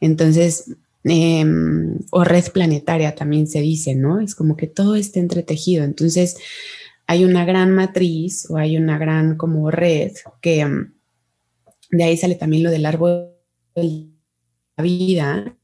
[0.00, 0.74] Entonces,
[1.04, 4.20] em, o red planetaria también se dice, ¿no?
[4.20, 5.84] Es como que todo está entretejido.
[5.84, 6.38] Entonces,
[7.06, 10.93] hay una gran matriz o hay una gran como red que em,
[11.96, 13.30] de ahí sale también lo del árbol
[13.74, 14.08] de
[14.76, 15.56] la vida.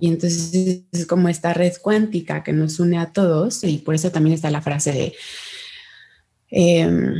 [0.00, 4.10] Y entonces es como esta red cuántica que nos une a todos y por eso
[4.10, 5.14] también está la frase de
[6.50, 7.14] em,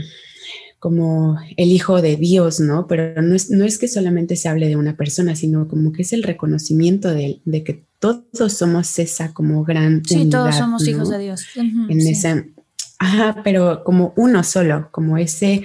[0.78, 2.86] como el hijo de Dios, ¿no?
[2.86, 6.02] Pero no es, no es que solamente se hable de una persona, sino como que
[6.02, 10.02] es el reconocimiento de, de que todos somos esa como gran...
[10.04, 11.44] Sí, todos somos hijos de Dios.
[11.56, 12.52] en ese...
[12.98, 15.64] Ajá, pero como uno solo, como ese...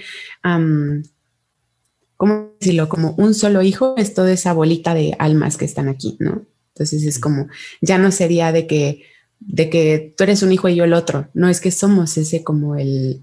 [2.18, 2.88] ¿cómo decirlo?
[2.90, 6.44] Como un solo hijo es toda esa bolita de almas que están aquí, ¿no?
[6.74, 7.48] Entonces es como,
[7.82, 9.04] ya no sería de que
[9.40, 11.28] de que tú eres un hijo y yo el otro.
[11.34, 13.22] No es que somos ese como el,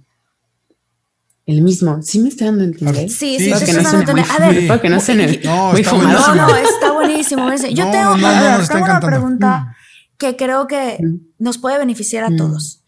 [1.47, 2.03] el mismo.
[2.03, 3.09] ¿Sí me está dando a entender?
[3.11, 3.97] Sí, Sí, sí, estoy dando a sí.
[3.99, 4.25] entender.
[4.31, 6.35] A ver, Espero que no se me- No, muy está fumado.
[6.35, 6.47] No, buenísimo.
[6.47, 7.75] no, está buenísimo.
[7.75, 9.77] Yo No, tengo, no, no, a ver, nos está tengo una pregunta
[10.19, 11.17] que creo que Mm.
[11.39, 12.37] nos puede beneficiar a Mm.
[12.37, 12.82] todos.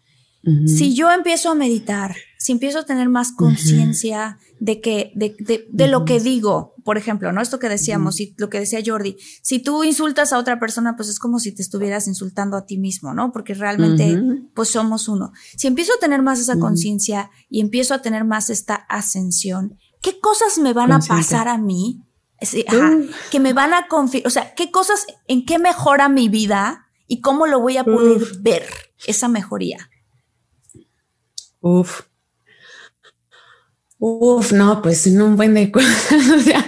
[0.67, 5.67] Si yo empiezo a meditar, si empiezo a tener más conciencia de que, de, de-
[5.71, 7.41] de lo que digo, por ejemplo, ¿no?
[7.41, 11.09] Esto que decíamos, y lo que decía Jordi, si tú insultas a otra persona, pues
[11.09, 13.31] es como si te estuvieras insultando a ti mismo, ¿no?
[13.31, 14.13] Porque realmente,
[14.53, 15.31] pues somos uno.
[15.57, 20.19] Si empiezo a tener más esa conciencia y empiezo a tener más esta ascensión, ¿qué
[20.19, 22.03] cosas me van a pasar a mí?
[22.67, 22.91] Ajá,
[23.31, 27.21] que me van a confirmar, o sea, ¿qué cosas, en qué mejora mi vida y
[27.21, 28.67] cómo lo voy a poder ver
[29.07, 29.89] esa mejoría?
[31.65, 32.05] Uf.
[33.97, 36.11] Uf, no, pues en un buen de cosas.
[36.37, 36.65] O sea,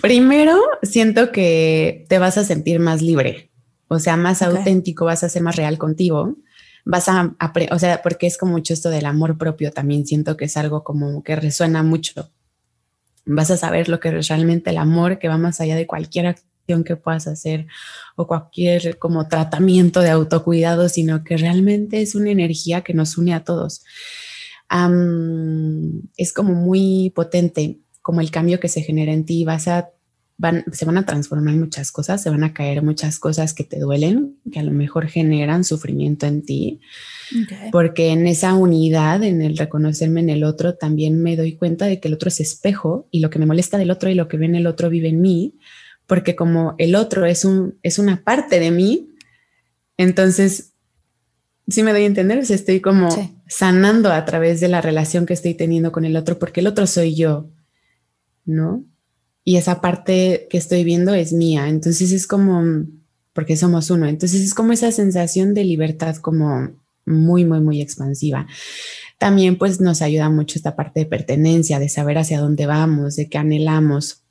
[0.00, 3.50] primero siento que te vas a sentir más libre,
[3.88, 6.36] o sea, más auténtico, vas a ser más real contigo.
[6.84, 10.36] Vas a, apre- o sea, porque es como mucho esto del amor propio también siento
[10.36, 12.30] que es algo como que resuena mucho.
[13.26, 16.26] Vas a saber lo que es realmente el amor, que va más allá de cualquier
[16.28, 17.66] acción que puedas hacer
[18.16, 23.34] o cualquier como tratamiento de autocuidado, sino que realmente es una energía que nos une
[23.34, 23.82] a todos.
[24.70, 29.44] Es como muy potente, como el cambio que se genera en ti.
[29.44, 29.90] Vas a,
[30.36, 33.78] van, se van a transformar muchas cosas, se van a caer muchas cosas que te
[33.78, 36.80] duelen, que a lo mejor generan sufrimiento en ti,
[37.72, 41.98] porque en esa unidad, en el reconocerme en el otro, también me doy cuenta de
[41.98, 44.36] que el otro es espejo y lo que me molesta del otro y lo que
[44.36, 45.58] ve en el otro vive en mí,
[46.06, 49.08] porque como el otro es, un, es una parte de mí,
[49.98, 50.74] entonces,
[51.68, 53.30] sí me doy a entender, o sea, estoy como Sí.
[53.46, 56.86] sanando a través de la relación que estoy teniendo con el otro, porque el otro
[56.86, 57.48] soy yo,
[58.44, 58.84] ¿no?
[59.44, 62.62] Y esa parte que estoy viendo es mía, entonces es como,
[63.32, 66.70] porque somos uno, entonces es como esa sensación de libertad como
[67.06, 68.46] muy, muy, muy expansiva.
[69.18, 73.28] También pues nos ayuda mucho esta parte de pertenencia, de saber hacia dónde vamos, de
[73.28, 74.22] qué anhelamos,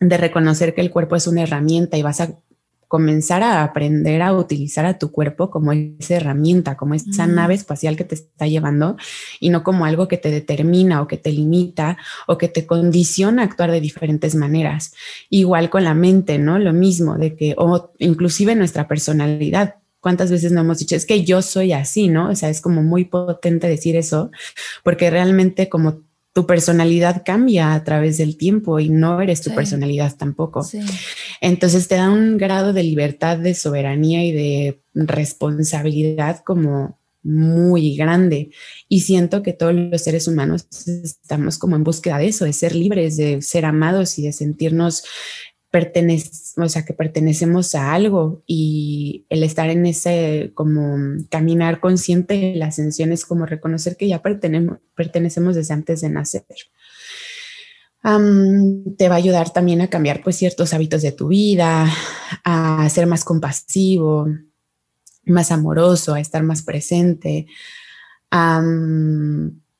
[0.00, 2.34] de reconocer que el cuerpo es una herramienta y vas a
[2.88, 7.34] comenzar a aprender a utilizar a tu cuerpo como esa herramienta, como esa Mm.
[7.34, 8.96] nave espacial que te está llevando
[9.40, 13.42] y no como algo que te determina o que te limita o que te condiciona
[13.42, 14.92] a actuar de diferentes maneras.
[15.30, 16.58] Igual con la mente, ¿no?
[16.58, 19.76] Lo mismo, de que, o inclusive nuestra personalidad.
[20.00, 22.30] ¿Cuántas veces no hemos dicho, es que yo soy así, ¿no?
[22.30, 24.30] O sea, es como muy potente decir eso,
[24.84, 26.02] porque realmente como
[26.38, 29.56] tu personalidad cambia a través del tiempo y no eres tu Sí.
[29.56, 30.62] personalidad tampoco.
[30.62, 30.78] Sí.
[31.40, 38.50] Entonces te da un grado de libertad, de soberanía y de responsabilidad como muy grande.
[38.88, 42.76] Y siento que todos los seres humanos estamos como en búsqueda de eso, de ser
[42.76, 45.02] libres, de ser amados y de sentirnos
[45.70, 46.24] pertenec
[46.56, 50.96] o sea, que pertenecemos a algo y el estar en ese como
[51.28, 56.08] caminar consciente de la ascensión es como reconocer que ya pertenemos, pertenecemos desde antes de
[56.08, 56.44] nacer.
[58.96, 61.92] Te va a ayudar también a cambiar pues ciertos hábitos de tu vida,
[62.44, 64.26] a ser más compasivo,
[65.24, 67.46] más amoroso, a estar más presente,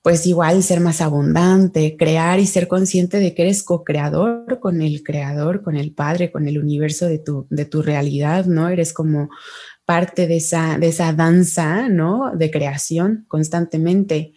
[0.08, 5.02] pues igual ser más abundante, crear y ser consciente de que eres co-creador con el
[5.02, 8.70] creador, con el padre, con el universo de tu, de tu realidad, ¿no?
[8.70, 9.28] Eres como
[9.84, 12.32] parte de esa, de esa danza, ¿no?
[12.34, 14.32] De creación constantemente.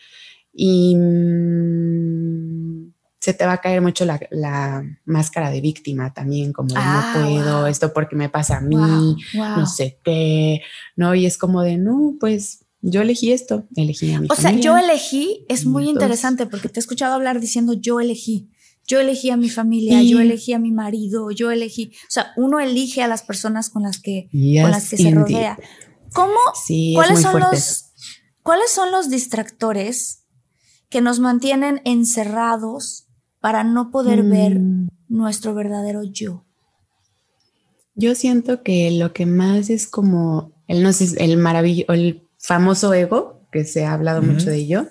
[0.52, 2.92] Y mm,
[3.22, 7.14] se te va a caer mucho la, la máscara de víctima también, como de Ah,
[7.16, 7.68] no puedo, wow.
[7.68, 9.58] esto porque me pasa a mí, Wow, wow.
[9.60, 10.64] no sé qué,
[10.98, 11.16] ¿no?
[11.16, 14.64] Y es como de, no, pues yo elegí esto, elegí a mi O sea, familia.
[14.64, 18.50] yo elegí, es muy Entonces- interesante porque te he escuchado hablar diciendo yo elegí.
[18.88, 21.92] Yo elegí a mi familia, Y- yo elegí a mi marido, yo elegí.
[22.08, 25.12] O sea, uno elige a las personas con las que, Yes, con las que se
[25.12, 25.58] rodea.
[26.14, 26.34] ¿Cómo?
[26.66, 27.86] Sí, ¿Cuáles son los
[28.44, 30.24] cuáles son los distractores
[30.90, 33.06] que nos mantienen encerrados
[33.40, 36.44] para no poder ver Mm, nuestro verdadero yo?
[37.96, 42.94] Yo siento que lo que más es como el no sé, el maravillo, el famoso
[42.94, 44.88] ego, que se ha hablado mucho de ello.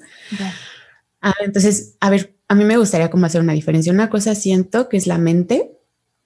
[1.21, 3.93] Ah, entonces, a ver, a mí me gustaría como hacer una diferencia.
[3.93, 5.73] Una cosa siento que es la mente,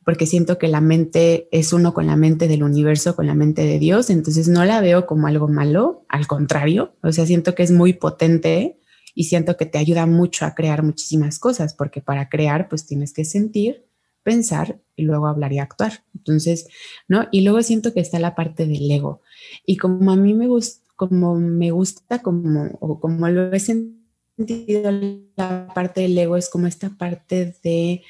[0.04, 3.62] porque siento que la mente es uno con la mente del universo, con la mente
[3.62, 7.62] de Dios, entonces no la veo como algo malo, al contrario, o sea, siento que
[7.62, 8.78] es muy potente
[9.14, 13.12] y siento que te ayuda mucho a crear muchísimas cosas, porque para crear pues tienes
[13.14, 13.86] que sentir,
[14.22, 16.04] pensar y luego hablar y actuar.
[16.14, 16.66] Entonces,
[17.08, 17.28] ¿no?
[17.30, 19.22] Y luego siento que está la parte del ego.
[19.64, 24.90] Y como a mí me gusta, como me gusta, como, o como lo he sentido,
[25.36, 28.02] la parte del ego es como esta parte de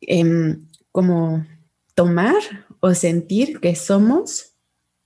[0.00, 1.44] em, como
[1.94, 2.36] tomar
[2.80, 4.52] o sentir que somos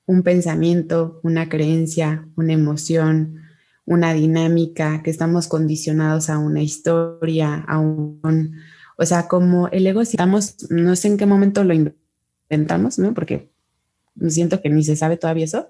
[0.07, 3.43] un pensamiento, una creencia, una emoción,
[3.85, 8.57] una dinámica, que estamos condicionados a una historia, a un...
[8.97, 13.15] O sea, como el ego, si estamos, no sé en qué momento lo inventamos, ¿no?
[13.15, 13.51] Porque
[14.29, 15.69] siento que ni se sabe todavía eso,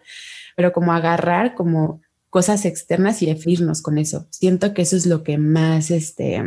[0.57, 4.27] pero como agarrar como cosas externas y definirnos con eso.
[4.31, 6.43] Siento que eso es lo que más, este,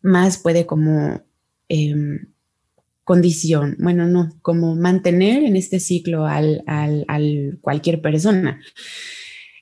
[0.00, 1.22] más puede como
[1.68, 2.32] em,
[3.04, 8.60] condición, bueno, no, como mantener en este ciclo al, al, al, cualquier persona.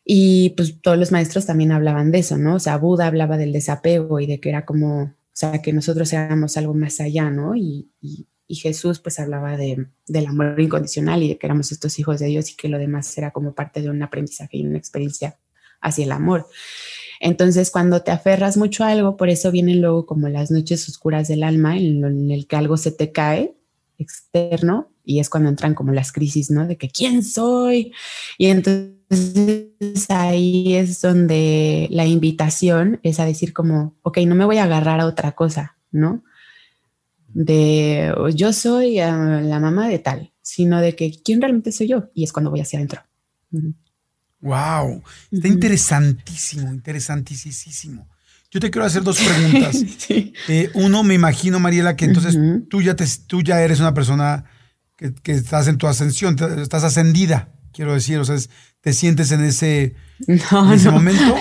[0.05, 2.57] Y pues todos los maestros también hablaban de eso, ¿no?
[2.57, 6.13] O sea, Buda hablaba del desapego y de que era como, o sea, que nosotros
[6.13, 7.57] éramos algo más allá, ¿no?
[7.57, 7.91] Y,
[8.49, 12.27] y Jesús pues hablaba de, del amor incondicional y de que éramos estos hijos de
[12.27, 15.39] Dios y que lo demás era como parte de un aprendizaje y una experiencia
[15.81, 16.47] hacia el amor.
[17.21, 21.29] Entonces, cuando te aferras mucho a algo, por eso vienen luego como las noches oscuras
[21.29, 23.57] del alma, en, el que algo se te cae
[23.99, 26.67] externo, y es cuando entran como las crisis, ¿no?
[26.67, 27.93] De que, ¿quién soy?
[28.37, 34.59] Y entonces ahí es donde la invitación es a decir como, ok, no me voy
[34.59, 36.23] a agarrar a otra cosa, ¿no?
[37.39, 42.09] De yo soy uh, la mamá de tal, sino de que, ¿quién realmente soy yo?
[42.15, 43.03] Y es cuando voy hacia adentro.
[43.53, 43.75] Uh -huh.
[44.41, 45.55] Wow, está uh -huh.
[45.55, 48.09] interesantísimo, interesantísimo.
[48.51, 49.77] Yo te quiero hacer dos preguntas.
[49.99, 50.33] sí.
[50.49, 52.67] eh, uno, me imagino, Mariela, que entonces -huh.
[52.71, 54.47] tú, ya te, tú ya eres una persona
[54.97, 58.39] que, que, estás en tu ascensión, te, estás ascendida, quiero decir, o sea,
[58.81, 59.95] ¿te sientes en ese,
[60.27, 60.93] no, en ese no.
[60.93, 61.35] momento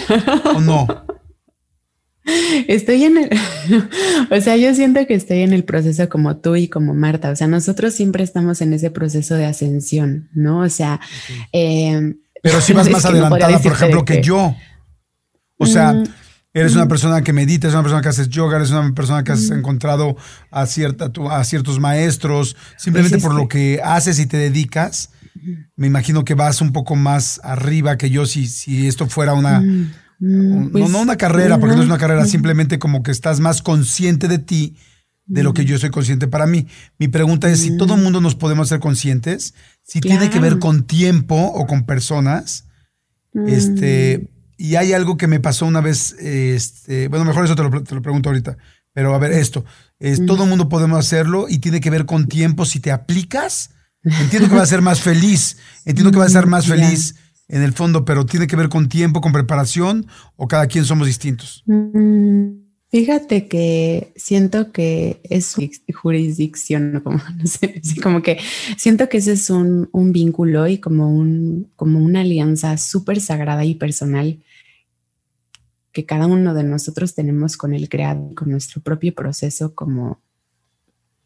[0.56, 0.88] o no?
[2.68, 3.30] Estoy en el,
[4.32, 7.36] o sea, yo siento que estoy en el proceso como tú y como Marta, o
[7.36, 10.60] sea, nosotros siempre estamos en ese proceso de ascensión, ¿no?
[10.60, 11.00] O sea,
[11.54, 14.56] eh, pero si vas más adelantada, no por ejemplo, que, que, yo.
[15.58, 16.04] O sea, mm,
[16.54, 16.78] eres mm.
[16.78, 19.50] una persona que medita, eres una persona que haces yoga, eres una persona que has
[19.50, 19.54] mm.
[19.54, 20.16] encontrado
[20.52, 25.12] a, cierta, a ciertos maestros, simplemente por lo que haces y te dedicas.
[25.76, 29.62] Me imagino que vas un poco más arriba que yo si, si esto fuera una...
[30.20, 33.40] Un, pues, no, no, una carrera, porque no es una carrera, simplemente como que estás
[33.40, 34.76] más consciente de ti,
[35.26, 36.68] de lo que yo soy consciente para mí.
[37.00, 39.54] Mi pregunta es si todo el mundo nos podemos ser conscientes,
[39.84, 40.20] si claro.
[40.20, 42.66] tiene que ver con tiempo o con personas.
[43.34, 43.48] Mm.
[43.48, 47.84] Este, y hay algo que me pasó una vez, este, bueno, mejor eso te lo,
[47.84, 48.58] te lo pregunto ahorita,
[48.94, 49.66] pero a ver, esto,
[50.00, 50.26] es, mm.
[50.26, 53.72] todo el mundo podemos hacerlo y tiene que ver con tiempo, si te aplicas,
[54.04, 57.16] entiendo que vas a ser más feliz, entiendo que vas a ser más feliz.
[57.48, 61.06] En el fondo, pero tiene que ver con tiempo, con preparación o cada quien somos
[61.06, 61.64] distintos?
[62.90, 65.56] Fíjate que siento que es
[65.94, 68.40] jurisdicción, como, no sé, como que
[68.78, 73.66] siento que ese es un, un vínculo y como, un, como una alianza súper sagrada
[73.66, 74.40] y personal
[75.92, 80.22] que cada uno de nosotros tenemos con el creado, con nuestro propio proceso como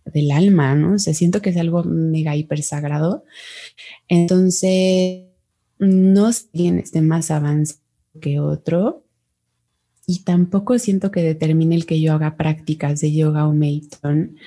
[0.05, 0.93] del alma, ¿no?
[0.93, 3.24] O sea, siento que es algo mega hiper sagrado.
[4.07, 5.28] Entonces,
[5.80, 7.75] no tiene este más avance
[8.21, 9.05] que otro.
[10.05, 14.38] Y tampoco siento que determine el que yo haga prácticas de yoga o meditation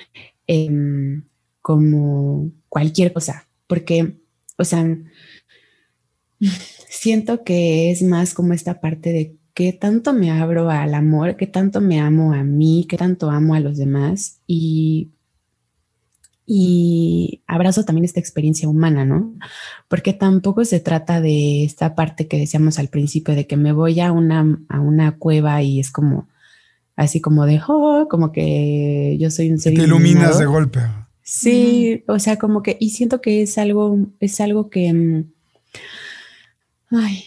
[0.47, 1.21] eh,
[1.61, 4.17] como cualquier cosa, porque,
[4.57, 4.97] o sea,
[6.89, 11.47] siento que es más como esta parte de qué tanto me abro al amor, qué
[11.47, 15.11] tanto me amo a mí, qué tanto amo a los demás y
[16.45, 19.33] y abrazo también esta experiencia humana, ¿no?
[19.87, 23.99] Porque tampoco se trata de esta parte que decíamos al principio, de que me voy
[24.01, 26.27] a una, a una cueva y es como,
[26.95, 29.73] así como de, oh, como que yo soy un ser.
[29.73, 30.79] Te iluminas de golpe.
[31.21, 35.31] Sí, o sea, como que, y siento que es algo, es algo que, mm,
[36.91, 37.23] ay,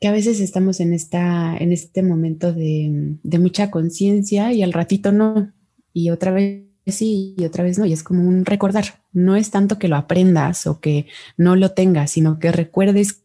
[0.00, 4.72] que a veces estamos en esta, en este momento de, de mucha conciencia y al
[4.72, 5.52] ratito no,
[5.92, 9.02] y otra vez sí y otra vez no, y es como un recordar.
[9.12, 13.22] No es tanto que lo aprendas o que no lo tengas, sino que recuerdes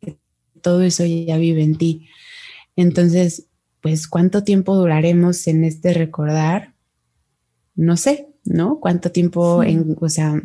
[0.00, 0.18] que
[0.60, 2.08] todo eso ya vive en ti.
[2.76, 3.46] Entonces,
[3.80, 6.74] pues, ¿cuánto tiempo duraremos en este recordar?
[7.74, 8.80] No sé, ¿no?
[8.80, 10.40] ¿Cuánto tiempo en, o sea,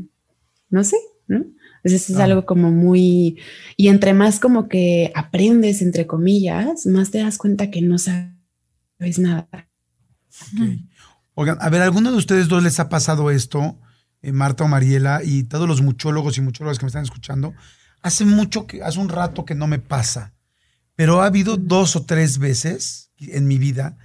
[0.69, 0.97] no sé,
[1.27, 1.45] ¿no?
[1.83, 2.23] Entonces es ah.
[2.23, 3.37] algo como muy,
[3.75, 9.19] y entre más como que aprendes, entre comillas, más te das cuenta que no sabes
[9.19, 9.67] nada.
[10.53, 10.87] Okay.
[11.35, 13.79] Oigan, a ver, ¿alguno de ustedes dos les ha pasado esto,
[14.21, 17.53] eh, Marta o Mariela, y todos los muchólogos y muchólogas que me están escuchando?
[18.01, 20.33] Hace mucho, que, hace un rato que no me pasa,
[20.95, 23.97] pero ha habido dos o tres veces en mi vida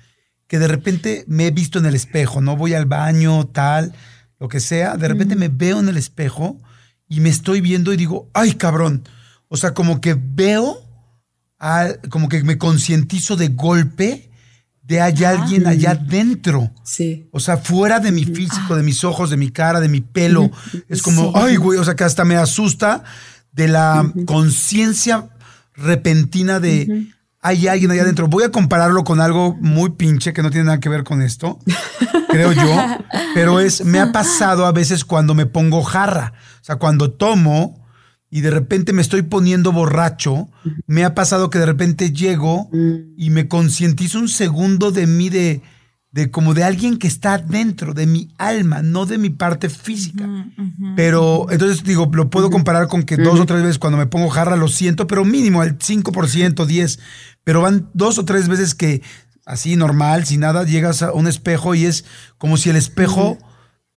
[0.47, 3.93] que de repente me he visto en el espejo, no voy al baño, tal,
[4.41, 6.59] lo que sea, de repente me veo en el espejo
[7.07, 9.07] y me estoy viendo y digo, ay cabrón,
[9.49, 10.83] o sea, como que veo,
[11.59, 14.28] a, como que me concientizo de golpe
[14.89, 16.71] de hay alguien allá dentro.
[16.83, 17.29] Sí.
[17.31, 20.51] O sea, fuera de mi físico, de mis ojos, de mi cara, de mi pelo.
[20.89, 23.05] Es como, ay, güey, o sea, que hasta me asusta
[23.53, 25.29] de la conciencia
[25.75, 27.07] repentina de
[27.43, 28.29] hay alguien allá adentro.
[28.29, 31.59] Voy a compararlo con algo muy pinche que no tiene nada que ver con esto,
[32.31, 32.77] creo yo,
[33.35, 37.87] pero es, me ha pasado a veces cuando me pongo jarra, o sea, cuando tomo
[38.31, 40.49] y de repente me estoy poniendo borracho,
[40.87, 42.71] me ha pasado que de repente llego
[43.17, 45.63] y me concientizo un segundo de mí de,
[46.11, 50.29] de como de alguien que está dentro de mi alma, no de mi parte física.
[50.95, 54.29] Pero entonces digo, lo puedo comparar con que dos o tres veces cuando me pongo
[54.29, 56.99] jarra lo siento, pero mínimo al 5%, 10,
[57.45, 59.03] pero van dos o tres veces que
[59.47, 62.05] así normal, sin nada, llegas a un espejo y es
[62.37, 63.39] como si el espejo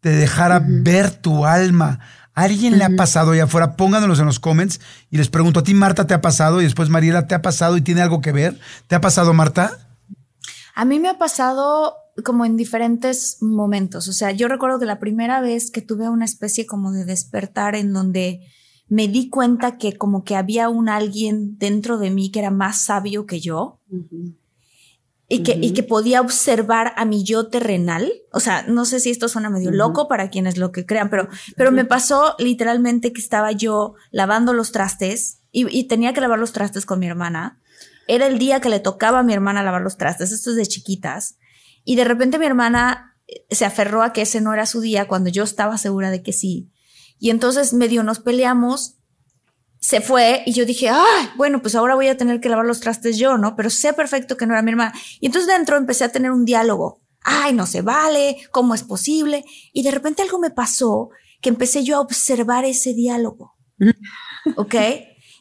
[0.00, 2.00] Te dejara ver tu alma.
[2.34, 3.76] ¿A ¿Alguien le ha pasado allá afuera?
[3.76, 4.80] Pónganos en los comments
[5.10, 6.60] y les pregunto, ¿a ti Marta te ha pasado?
[6.60, 8.58] Y después Mariela, ¿te ha pasado y tiene algo que ver?
[8.88, 9.78] ¿Te ha pasado Marta?
[10.74, 11.94] A mí me ha pasado
[12.24, 14.08] como en diferentes momentos.
[14.08, 17.74] O sea, yo recuerdo que la primera vez que tuve una especie como de despertar
[17.74, 18.40] en donde
[18.88, 22.82] me di cuenta que como que había un alguien dentro de mí que era más
[22.82, 23.80] sabio que yo
[25.28, 28.12] y que, y que podía observar a mi yo terrenal.
[28.32, 31.28] O sea, no sé si esto suena medio loco para quienes lo que crean, pero,
[31.56, 36.38] pero me pasó literalmente que estaba yo lavando los trastes y, y tenía que lavar
[36.38, 37.60] los trastes con mi hermana.
[38.06, 40.66] Era el día que le tocaba a mi hermana lavar los trastes, esto es de
[40.66, 41.38] chiquitas.
[41.84, 45.08] Y de repente mi hermana eh, se aferró a que ese no era su día
[45.08, 46.70] cuando yo estaba segura de que sí.
[47.18, 48.98] Y entonces medio nos peleamos
[49.78, 52.80] se fue y yo dije, ay, bueno, pues ahora voy a tener que lavar los
[52.80, 53.56] trastes yo, ¿no?
[53.56, 54.92] Pero sé perfecto que no era mi hermana.
[55.20, 57.00] Y entonces dentro empecé a tener un diálogo.
[57.22, 59.44] Ay, no se vale, ¿cómo es posible?
[59.72, 61.10] Y de repente algo me pasó
[61.40, 63.56] que empecé yo a observar ese diálogo.
[64.56, 64.74] ¿Ok?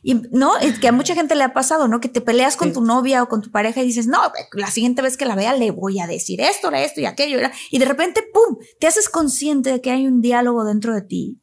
[0.07, 1.99] Y no, es que a mucha gente le ha pasado, ¿no?
[1.99, 4.19] Que te peleas con tu novia o con tu pareja y dices, no,
[4.53, 7.39] la siguiente vez que la vea le voy a decir esto, esto y aquello.
[7.71, 8.57] Y de repente, ¡pum!
[8.79, 11.41] Te haces consciente de que hay un diálogo dentro de ti.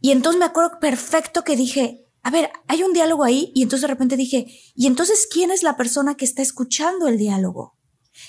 [0.00, 3.82] Y entonces me acuerdo perfecto que dije, a ver, hay un diálogo ahí y entonces
[3.82, 7.76] de repente dije, ¿y entonces quién es la persona que está escuchando el diálogo?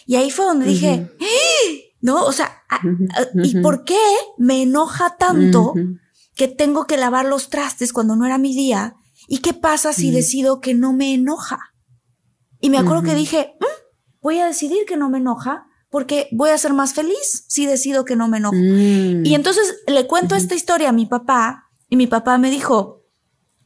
[0.06, 1.96] Y ahí fue donde dije, ¡Eh!
[2.02, 2.24] ¿no?
[2.26, 2.64] O sea,
[3.44, 4.00] ¿y por qué
[4.38, 5.74] me enoja tanto
[6.36, 8.96] que tengo que lavar los trastes cuando no era mi día?
[9.28, 11.60] ¿Y qué pasa si decido que no me enoja?
[12.60, 13.66] Y me acuerdo que dije, "Mm,
[14.22, 18.06] voy a decidir que no me enoja porque voy a ser más feliz si decido
[18.06, 18.56] que no me enojo.
[18.56, 23.04] Y entonces le cuento esta historia a mi papá y mi papá me dijo,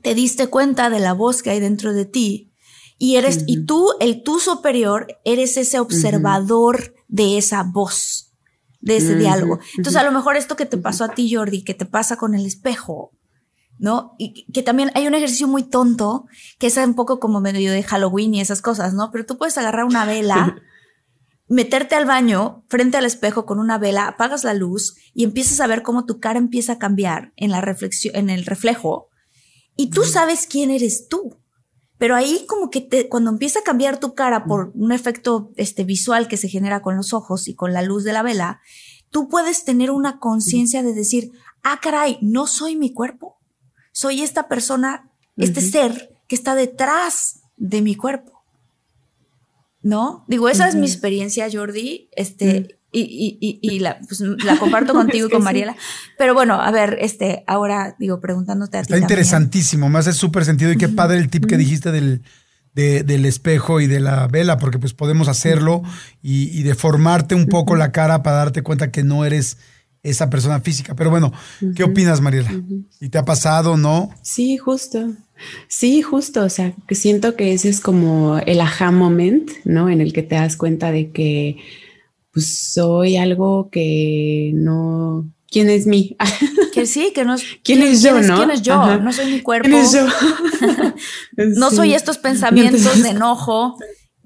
[0.02, 2.52] te diste cuenta de la voz que hay dentro de ti
[2.98, 8.34] y eres, y tú, el tú superior, eres ese observador de esa voz,
[8.80, 9.60] de ese diálogo.
[9.78, 12.34] Entonces, a lo mejor esto que te pasó a ti, Jordi, que te pasa con
[12.36, 13.12] el espejo,
[13.78, 14.16] ¿no?
[14.18, 16.26] Y que también hay un ejercicio muy tonto,
[16.58, 19.12] que es un poco como medio de Halloween y esas cosas, ¿no?
[19.12, 20.56] Pero tú puedes agarrar una vela,
[21.48, 25.68] meterte al baño frente al espejo con una vela, apagas la luz y empiezas a
[25.68, 29.10] ver cómo tu cara empieza a cambiar en la reflexión, en el reflejo,
[29.76, 31.38] y tú sabes quién eres tú.
[31.98, 35.84] Pero ahí como que te, cuando empieza a cambiar tu cara por un efecto este,
[35.84, 38.62] visual que se genera con los ojos y con la luz de la vela,
[39.10, 41.32] tú puedes tener una conciencia de decir,
[41.64, 43.38] ah, caray, no soy mi cuerpo.
[43.94, 48.35] Soy esta persona, este ser que está detrás de mi cuerpo.
[49.86, 50.26] ¿No?
[50.28, 52.10] Digo, esa es mi experiencia, Jordi.
[52.16, 55.76] Este, y, y, y, y la, pues, la comparto contigo y con Mariela.
[56.18, 58.86] Pero bueno, a ver, este, ahora digo, preguntándote a ti.
[58.86, 59.04] Está también.
[59.12, 62.24] interesantísimo, me hace súper sentido y qué padre el tip que dijiste del,
[62.74, 65.84] de- del espejo y de la vela, porque pues podemos hacerlo
[66.20, 69.58] y, y deformarte un poco la cara para darte cuenta que no eres
[70.02, 70.96] esa persona física.
[70.96, 71.32] Pero bueno,
[71.76, 72.52] ¿qué opinas, Mariela?
[73.00, 74.10] ¿Y te ha pasado, no?
[74.24, 75.12] Sí, justo.
[75.68, 79.90] Sí, justo, o sea, que siento que ese es como el aha moment, ¿no?
[79.90, 81.58] En el que te das cuenta de que
[82.32, 86.16] pues soy algo que no, ¿quién es mí?
[86.74, 88.36] Que sí, que no ¿Quién, es yo, no?
[88.36, 89.00] ¿Quién es yo?
[89.00, 89.70] No soy mi cuerpo.
[89.70, 90.06] ¿Quién es yo?
[91.38, 91.76] no Sí.
[91.78, 93.78] soy estos pensamientos de enojo,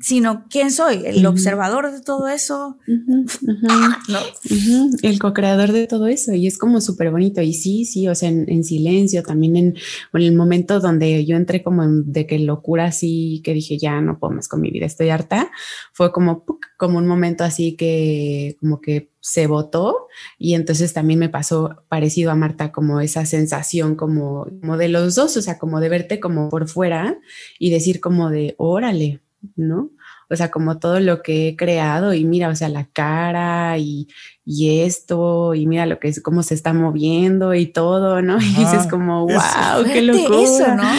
[0.01, 3.25] sino quién soy, el observador de todo eso, ujú.
[4.09, 4.19] ¿no?
[5.01, 8.29] El co-creador de todo eso y es como súper bonito y sí, sí, o sea,
[8.29, 9.75] en, en silencio, también en,
[10.13, 13.99] en el momento donde yo entré como en- de que locura así, que dije ya
[14.01, 15.51] no puedo más con mi vida, estoy harta,
[15.93, 16.65] fue como, ¡puc!
[16.77, 22.31] como un momento así que como que se botó y entonces también me pasó parecido
[22.31, 26.21] a Marta como esa sensación como, como de los dos, o sea, como de verte
[26.21, 27.19] como por fuera
[27.59, 29.19] y decir como de órale,
[29.55, 29.91] ¿no?
[30.29, 34.07] O sea, como todo lo que he creado y mira, o sea, la cara y,
[34.45, 38.37] y esto, y mira lo que es, cómo se está moviendo y todo, ¿no?
[38.41, 40.41] Y dices como, wow, qué locura.
[40.41, 40.83] Eso, ¿no?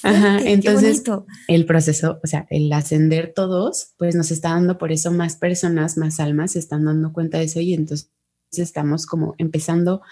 [0.00, 1.02] Qué Ajá, fuerte, entonces
[1.48, 5.98] el proceso, o sea, el ascender todos, pues nos está dando por eso más personas,
[5.98, 8.12] más almas se están dando cuenta de eso y entonces
[8.52, 10.02] estamos como empezando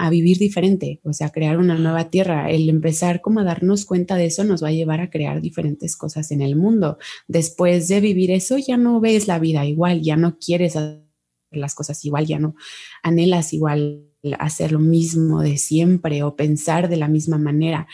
[0.00, 2.50] a vivir diferente, o sea, crear una nueva tierra.
[2.50, 5.94] El empezar como a darnos cuenta de eso nos va a llevar a crear diferentes
[5.94, 6.96] cosas en el mundo.
[7.28, 11.02] Después de vivir eso, ya no ves la vida igual, ya no quieres hacer
[11.50, 12.54] las cosas igual, ya no
[13.02, 14.06] anhelas igual
[14.38, 17.86] hacer lo mismo de siempre o pensar de la misma manera.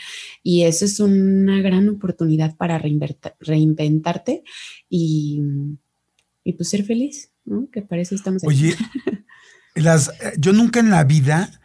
[0.43, 2.81] Y eso es una gran oportunidad para
[3.41, 4.43] reinventarte
[4.89, 5.41] y,
[6.45, 7.67] y pues ser feliz, ¿no?
[7.69, 8.47] Que para estamos aquí.
[8.47, 8.75] Oye,
[9.75, 11.59] las, eh, yo nunca en la vida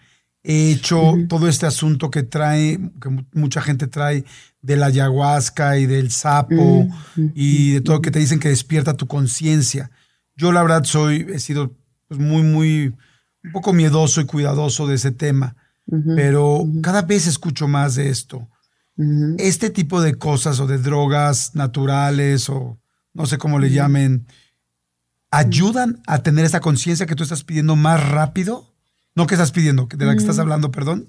[0.45, 4.25] he hecho todo este asunto que trae, que mu- mucha gente trae
[4.61, 6.89] de la ayahuasca y del sapo
[7.35, 9.91] y de todo mm, que te dicen que despierta tu conciencia.
[10.37, 11.77] Yo la verdad soy, he sido
[12.09, 12.95] pues, muy, muy,
[13.45, 15.57] un poco miedoso y cuidadoso de ese tema,
[16.17, 18.49] pero cada vez escucho más de esto.
[19.39, 22.79] Este tipo de cosas o de drogas naturales o
[23.15, 24.27] no sé cómo le llamen,
[25.31, 28.72] ayudan a tener esa conciencia que tú estás pidiendo más rápido.
[29.15, 30.41] No que estás pidiendo, de la que estás Mm.
[30.41, 31.09] hablando, perdón.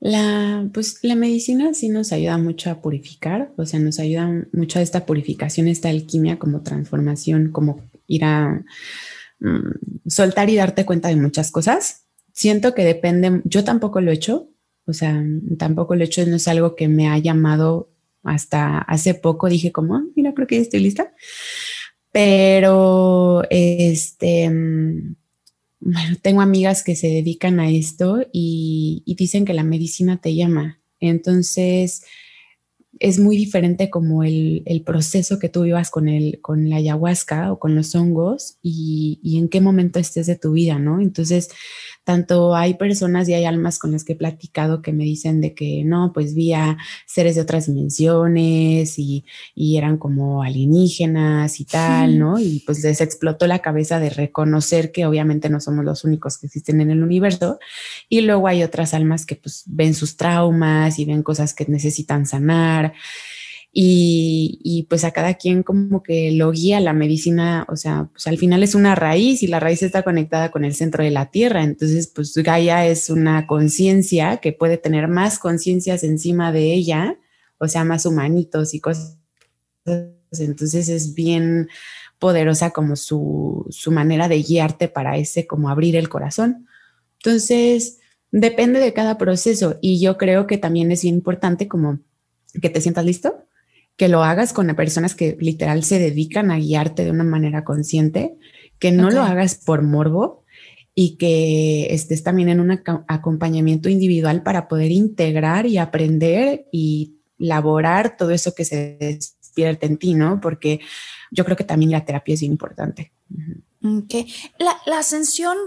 [0.00, 4.78] La, pues la medicina sí nos ayuda mucho a purificar, o sea, nos ayuda mucho
[4.78, 8.64] a esta purificación, esta alquimia como transformación, como ir a
[9.40, 12.04] mm, soltar y darte cuenta de muchas cosas.
[12.32, 14.48] Siento que depende, yo tampoco lo he hecho,
[14.86, 15.22] o sea,
[15.58, 17.90] tampoco lo he hecho, no es algo que me ha llamado
[18.22, 21.12] hasta hace poco, dije como, "Ah, mira, creo que ya estoy lista,
[22.12, 24.50] pero este...
[24.50, 25.16] mm,
[26.22, 30.80] tengo amigas que se dedican a esto y, dicen que la medicina te llama.
[31.00, 32.04] Entonces,
[32.98, 37.52] es muy diferente como el, el proceso que tú vivas con, el, con la ayahuasca
[37.52, 41.00] o con los hongos y, y en qué momento estés de tu vida, ¿no?
[41.00, 41.50] Entonces,
[42.10, 45.54] tanto hay personas y hay almas con las que he platicado que me dicen de
[45.54, 51.66] que no, pues vi a seres de otras dimensiones y, y eran como alienígenas y
[51.66, 52.40] tal, ¿no?
[52.40, 56.46] Y pues les explotó la cabeza de reconocer que obviamente no somos los únicos que
[56.46, 57.60] existen en el universo.
[58.08, 62.26] Y luego hay otras almas que pues ven sus traumas y ven cosas que necesitan
[62.26, 62.92] sanar.
[63.72, 68.36] Y, pues a cada quien como que lo guía la medicina, o sea, pues al
[68.36, 71.62] final es una raíz y la raíz está conectada con el centro de la tierra.
[71.62, 77.18] Entonces, pues Gaia es una conciencia que puede tener más conciencias encima de ella,
[77.58, 79.18] o sea, más humanitos y cosas.
[79.84, 81.68] Entonces es bien
[82.18, 86.66] poderosa como su, su manera de guiarte para ese, como abrir el corazón.
[87.18, 87.98] Entonces,
[88.30, 92.00] depende de cada proceso y yo creo que también es bien importante como
[92.60, 93.44] que te sientas listo,
[94.00, 98.34] que lo hagas con personas que literal se dedican a guiarte de una manera consciente,
[98.78, 100.42] que no lo hagas por morbo
[100.94, 108.16] y que estés también en un acompañamiento individual para poder integrar y aprender y laborar
[108.16, 110.40] todo eso que se despierta en ti, ¿no?
[110.40, 110.80] Porque
[111.30, 113.12] yo creo que también la terapia es bien importante.
[113.28, 113.98] Ujú.
[113.98, 114.14] Ok.
[114.58, 115.58] La, la ascensión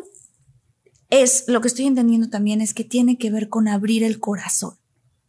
[1.12, 4.74] es, lo que estoy entendiendo también es que tiene que ver con abrir el corazón,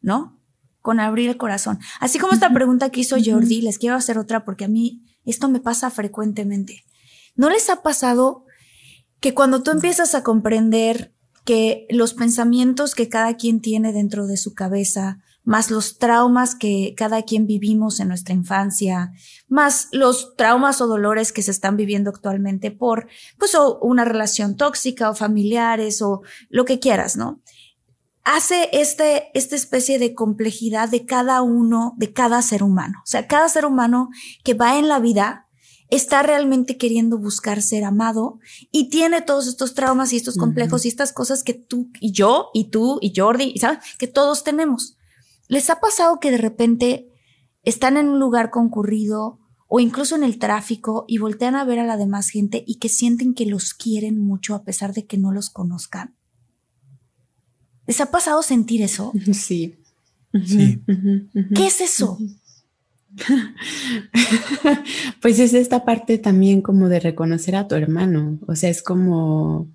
[0.01, 0.34] ¿no?
[0.85, 1.79] Con abrir el corazón.
[1.99, 5.49] Así como esta pregunta que hizo Jordi, les quiero hacer otra porque a mí esto
[5.49, 6.85] me pasa frecuentemente.
[7.37, 8.45] ¿No les ha pasado
[9.19, 11.15] que cuando tú empiezas a comprender
[11.47, 16.93] que los pensamientos que cada quien tiene dentro de su cabeza, más los traumas que
[16.95, 19.13] cada quien vivimos en nuestra infancia,
[19.49, 23.09] más los traumas o dolores que se están viviendo actualmente por,
[23.39, 26.21] pues, o una relación tóxica o familiares o
[26.51, 27.41] lo que quieras, ¿no?
[28.25, 33.01] Hace este, esta especie de complejidad de cada uno, de cada ser humano.
[33.05, 34.09] O sea, cada ser humano
[34.43, 35.45] que va en la vida
[35.91, 38.39] está realmente queriendo buscar ser amado
[38.73, 42.49] y tiene todos estos traumas y estos complejos y estas cosas que tú y yo
[42.55, 43.79] y tú y Jordi, ¿sabes?
[43.99, 44.97] Que todos tenemos.
[45.47, 47.09] ¿Les ha pasado que de repente
[47.63, 51.87] están en un lugar concurrido o incluso en el tráfico y voltean a ver a
[51.87, 55.33] la demás gente y que sienten que los quieren mucho a pesar de que no
[55.33, 56.17] los conozcan?
[57.87, 59.13] ¿Les ha pasado sentir eso?
[59.33, 59.77] Sí.
[60.45, 60.81] Sí.
[61.55, 62.19] ¿Qué es eso?
[65.23, 69.69] Pues es esta parte también como de reconocer a tu hermano, o sea, es como,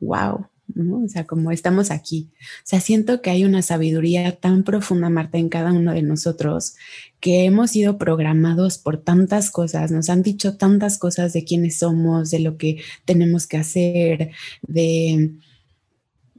[0.00, 1.04] wow, ¿no?
[1.04, 2.28] O sea, como estamos aquí.
[2.40, 6.74] O sea, siento que hay una sabiduría tan profunda, Marta, en cada uno de nosotros,
[7.20, 12.30] que hemos sido programados por tantas cosas, nos han dicho tantas cosas de quiénes somos,
[12.30, 14.30] de lo que tenemos que hacer,
[14.62, 15.32] de,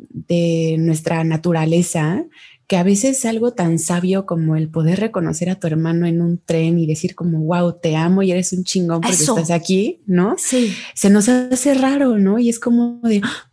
[0.10, 2.26] de nuestra naturaleza,
[2.68, 6.38] que a veces algo tan sabio como el poder reconocer a tu hermano en un
[6.38, 9.36] tren y decir como, wow, te amo y eres un chingón porque Eso.
[9.36, 10.36] estás aquí, ¿no?
[10.38, 10.72] Sí.
[10.94, 12.38] Se nos hace raro, ¿no?
[12.38, 13.52] Y es como de, "Ah,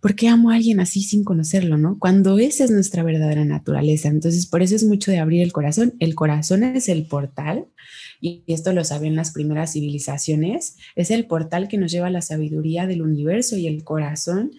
[0.00, 1.98] ¿por qué amo a alguien así sin conocerlo, no?
[2.00, 4.08] Cuando esa es nuestra verdadera naturaleza.
[4.08, 5.94] Entonces, por eso es mucho de abrir el corazón.
[6.00, 7.66] El corazón es el portal,
[8.20, 12.22] y esto lo saben las primeras civilizaciones, es el portal que nos lleva a la
[12.22, 14.50] sabiduría del universo y el corazón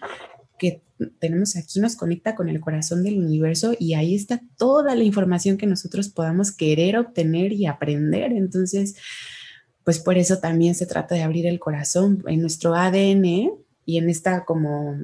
[0.59, 0.83] que
[1.19, 5.57] tenemos aquí nos conecta con el corazón del universo y ahí está toda la información
[5.57, 8.33] que nosotros podamos querer obtener y aprender.
[8.33, 8.95] Entonces,
[9.83, 13.49] pues por eso también se trata de abrir el corazón en nuestro ADN
[13.85, 14.95] y en esta como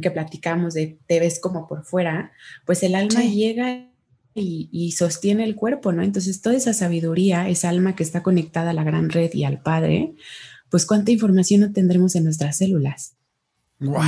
[0.00, 2.32] que platicamos de te ves como por fuera,
[2.64, 3.34] pues el alma Sí.
[3.34, 3.90] llega
[4.34, 6.02] y, y sostiene el cuerpo, ¿no?
[6.02, 9.62] Entonces toda esa sabiduría, esa alma que está conectada a la gran red y al
[9.62, 10.14] Padre,
[10.70, 13.15] pues cuánta información no tendremos en nuestras células.
[13.78, 14.02] Wow.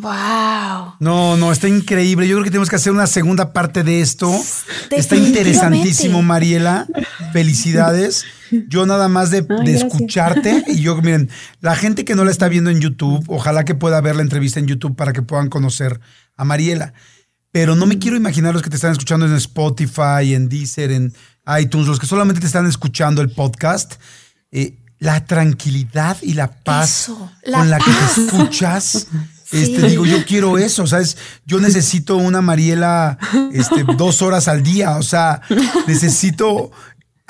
[0.00, 0.94] Wow.
[0.98, 2.26] No, no, está increíble.
[2.26, 4.28] Yo creo que tenemos que hacer una segunda parte de esto.
[4.90, 6.86] Está interesantísimo, Mariela.
[7.32, 8.24] Felicidades.
[8.68, 9.82] Yo nada más de, Ay, de gracias.
[9.84, 11.30] escucharte y yo, miren,
[11.60, 14.58] la gente que no la está viendo en YouTube, ojalá que pueda ver la entrevista
[14.58, 16.00] en YouTube para que puedan conocer
[16.36, 16.92] a Mariela.
[17.52, 21.12] Pero no me quiero imaginar los que te están escuchando en Spotify, en Deezer, en
[21.60, 23.94] iTunes, los que solamente te están escuchando el podcast.
[24.52, 29.08] eh, la tranquilidad y la paz Eso, la con la que te escuchas.
[29.52, 29.86] Este, Sí.
[29.88, 31.16] digo, yo quiero eso, ¿sabes?
[31.44, 33.18] Yo necesito una Mariela
[33.52, 35.40] este, dos horas al día, o sea,
[35.88, 36.70] necesito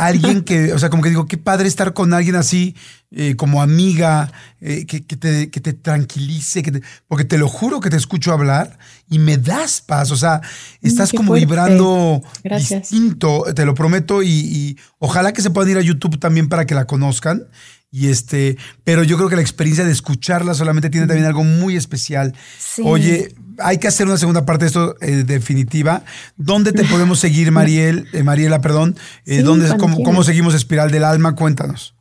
[0.07, 2.74] alguien que, o sea, como que digo, qué padre estar con alguien así,
[3.11, 7.48] eh, como amiga, eh, que, que te, que te tranquilice, que te- porque te lo
[7.48, 8.78] juro que te escucho hablar
[9.09, 10.40] y me das paz, o sea,
[10.82, 11.46] estás qué como fuerte.
[11.46, 12.82] vibrando Gracias.
[12.90, 16.66] distinto, te lo prometo, y, y ojalá que se puedan ir a YouTube también para
[16.66, 17.44] que la conozcan.
[17.92, 21.74] Y este, pero yo creo que la experiencia de escucharla solamente tiene también algo muy
[21.74, 22.32] especial.
[22.57, 22.82] Sí.
[22.84, 26.04] Oye, hay que hacer una segunda parte de esto eh, definitiva.
[26.36, 28.96] ¿Dónde te podemos seguir, Mariel, eh, Mariela, perdón?
[29.26, 31.34] Eh, Sí, ¿dónde, cómo, seguimos Espiral del Alma?
[31.34, 31.94] Cuéntanos.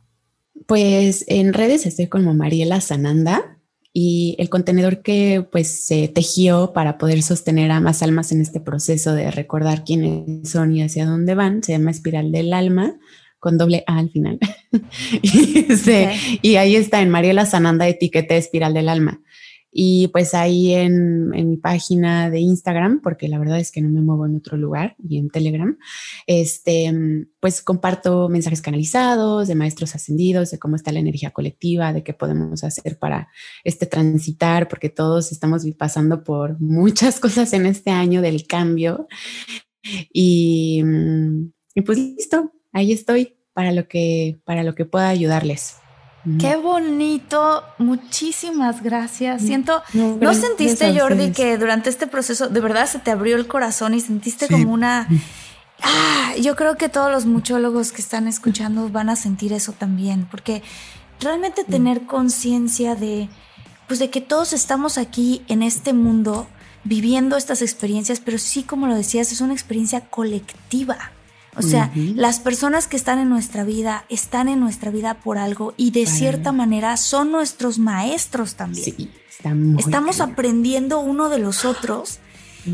[0.66, 3.58] Pues en redes estoy como Mariela Sananda
[3.92, 8.60] y el contenedor que pues se tejió para poder sostener a más almas en este
[8.60, 12.94] proceso de recordar quiénes son y hacia dónde van se llama Espiral del Alma
[13.40, 14.38] con doble A al final.
[15.22, 19.20] y, este, y ahí está en Mariela Sananda etiqueta Espiral del Alma.
[19.72, 23.88] Y pues ahí en, en mi página de Instagram, porque la verdad es que no
[23.88, 25.78] me muevo en otro lugar, y en Telegram,
[26.26, 26.92] este,
[27.38, 32.12] pues comparto mensajes canalizados de maestros ascendidos, de cómo está la energía colectiva, de qué
[32.12, 33.28] podemos hacer para
[33.64, 39.06] este transitar, porque todos estamos pasando por muchas cosas en este año del cambio.
[40.12, 40.82] Y,
[41.74, 45.76] y pues listo, ahí estoy para lo que, para lo que pueda ayudarles.
[46.38, 47.62] Qué bonito.
[47.78, 49.42] Muchísimas gracias.
[49.42, 53.36] Siento, No, ¿no gracias sentiste, Jordi, que durante este proceso de verdad se te abrió
[53.36, 54.52] el corazón y sentiste Sí.
[54.52, 55.08] como una...
[55.82, 60.28] Ah, yo creo que todos los muchólogos que están escuchando van a sentir eso también,
[60.30, 60.62] porque
[61.20, 63.30] realmente tener conciencia de,
[63.88, 66.46] pues de que todos estamos aquí en este mundo
[66.84, 71.12] viviendo estas experiencias, pero sí, como lo decías, es una experiencia colectiva.
[71.56, 75.74] O sea, las personas que están en nuestra vida están en nuestra vida por algo
[75.76, 78.84] y de Para cierta manera son nuestros maestros también.
[78.84, 79.10] Sí,
[79.80, 82.18] Estamos aprendiendo uno de los otros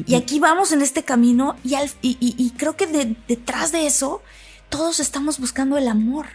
[0.06, 3.72] y aquí vamos en este camino y, al- y, y- y creo que de- detrás
[3.72, 4.20] de eso
[4.68, 6.26] todos estamos buscando el amor.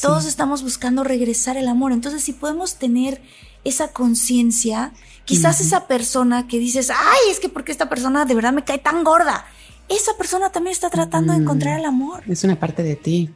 [0.00, 1.92] Todos estamos buscando regresar el amor.
[1.92, 3.20] Entonces, si podemos tener
[3.64, 4.92] esa conciencia,
[5.24, 8.78] quizás esa persona que dices, ay, es que porque esta persona de verdad me cae
[8.78, 9.46] tan gorda.
[9.88, 11.42] Esa persona también está tratando de Mm.
[11.42, 12.22] encontrar el amor.
[12.28, 13.30] Es una parte de ti.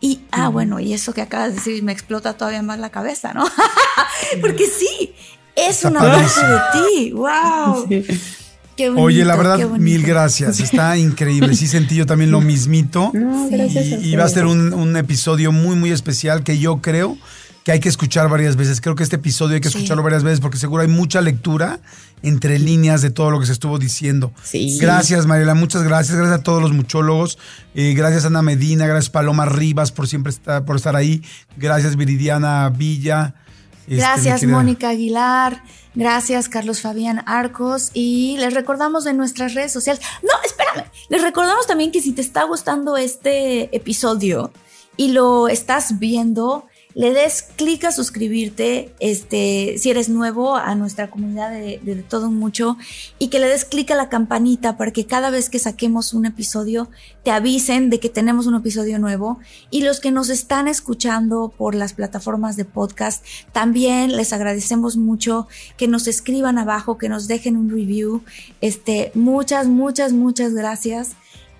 [0.00, 3.32] Y, ah, bueno, y eso que acabas de decir me explota todavía más la cabeza,
[3.34, 3.44] ¿no?
[4.40, 5.14] Porque sí,
[5.56, 7.12] es Está una parte de ti.
[7.12, 7.86] ¡Wow!
[8.76, 10.58] Qué bonito, Oye, la verdad, mil gracias.
[10.60, 11.54] Está increíble.
[11.54, 13.10] Sí sentí yo también lo mismito.
[13.12, 13.54] No, Sí.
[13.56, 16.80] gracias a Y, y va a ser un, un episodio muy, muy especial que yo
[16.80, 17.18] creo
[17.62, 18.80] que hay que escuchar varias veces.
[18.80, 19.76] Creo que este episodio hay que Sí.
[19.76, 21.80] escucharlo varias veces porque seguro hay mucha lectura
[22.22, 24.32] entre líneas de todo lo que se estuvo diciendo.
[24.42, 24.78] Sí.
[24.80, 26.16] Gracias, Mariela, muchas gracias.
[26.16, 27.38] Gracias a todos los muchólogos.
[27.74, 28.86] Eh, gracias, Ana Medina.
[28.86, 31.22] Gracias, Paloma Rivas, por siempre estar, por estar ahí.
[31.56, 33.34] Gracias, Viridiana Villa.
[33.82, 35.62] Este, Gracias, Mónica Aguilar.
[35.94, 37.90] Gracias, Carlos Fabián Arcos.
[37.92, 40.02] Y les recordamos de nuestras redes sociales.
[40.22, 40.88] No, espérame.
[41.08, 44.52] Les recordamos también que si te está gustando este episodio
[44.96, 51.08] y lo estás viendo, le des clic a suscribirte, este, si eres nuevo a nuestra
[51.08, 52.76] comunidad de, todo mucho,
[53.18, 56.26] y que le des clic a la campanita para que cada vez que saquemos un
[56.26, 56.90] episodio
[57.22, 59.38] te avisen de que tenemos un episodio nuevo.
[59.70, 65.46] Y los que nos están escuchando por las plataformas de podcast, también les agradecemos mucho
[65.76, 68.22] que nos escriban abajo, que nos dejen un review.
[68.60, 71.12] Este, muchas, muchas, muchas gracias.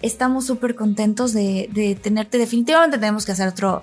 [0.03, 2.39] Estamos súper contentos de, de tenerte.
[2.39, 3.83] Definitivamente tenemos que hacer otro,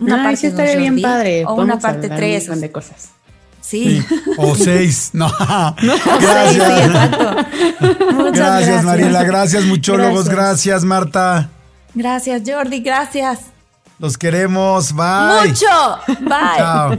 [0.00, 1.44] una Ay, parte sí dos, estaría bien Jordi, padre.
[1.46, 2.48] O una parte 3.
[2.48, 3.08] Un de cosas.
[3.60, 4.00] Sí.
[4.08, 5.10] Sí, O seis.
[5.14, 5.28] No.
[5.80, 5.86] Sí,
[6.20, 6.86] Gracias.
[6.86, 7.36] exacto.
[8.14, 9.24] Muchas Gracias, Mariela.
[9.24, 10.28] Gracias, muchólogos.
[10.28, 10.36] Gracias.
[10.36, 11.48] Gracias, Marta.
[11.94, 12.80] Gracias, Jordi.
[12.80, 13.40] Gracias.
[13.98, 14.92] Los queremos.
[14.92, 15.48] Bye.
[15.48, 15.98] Mucho.
[16.20, 16.58] Bye.
[16.58, 16.98] Chao.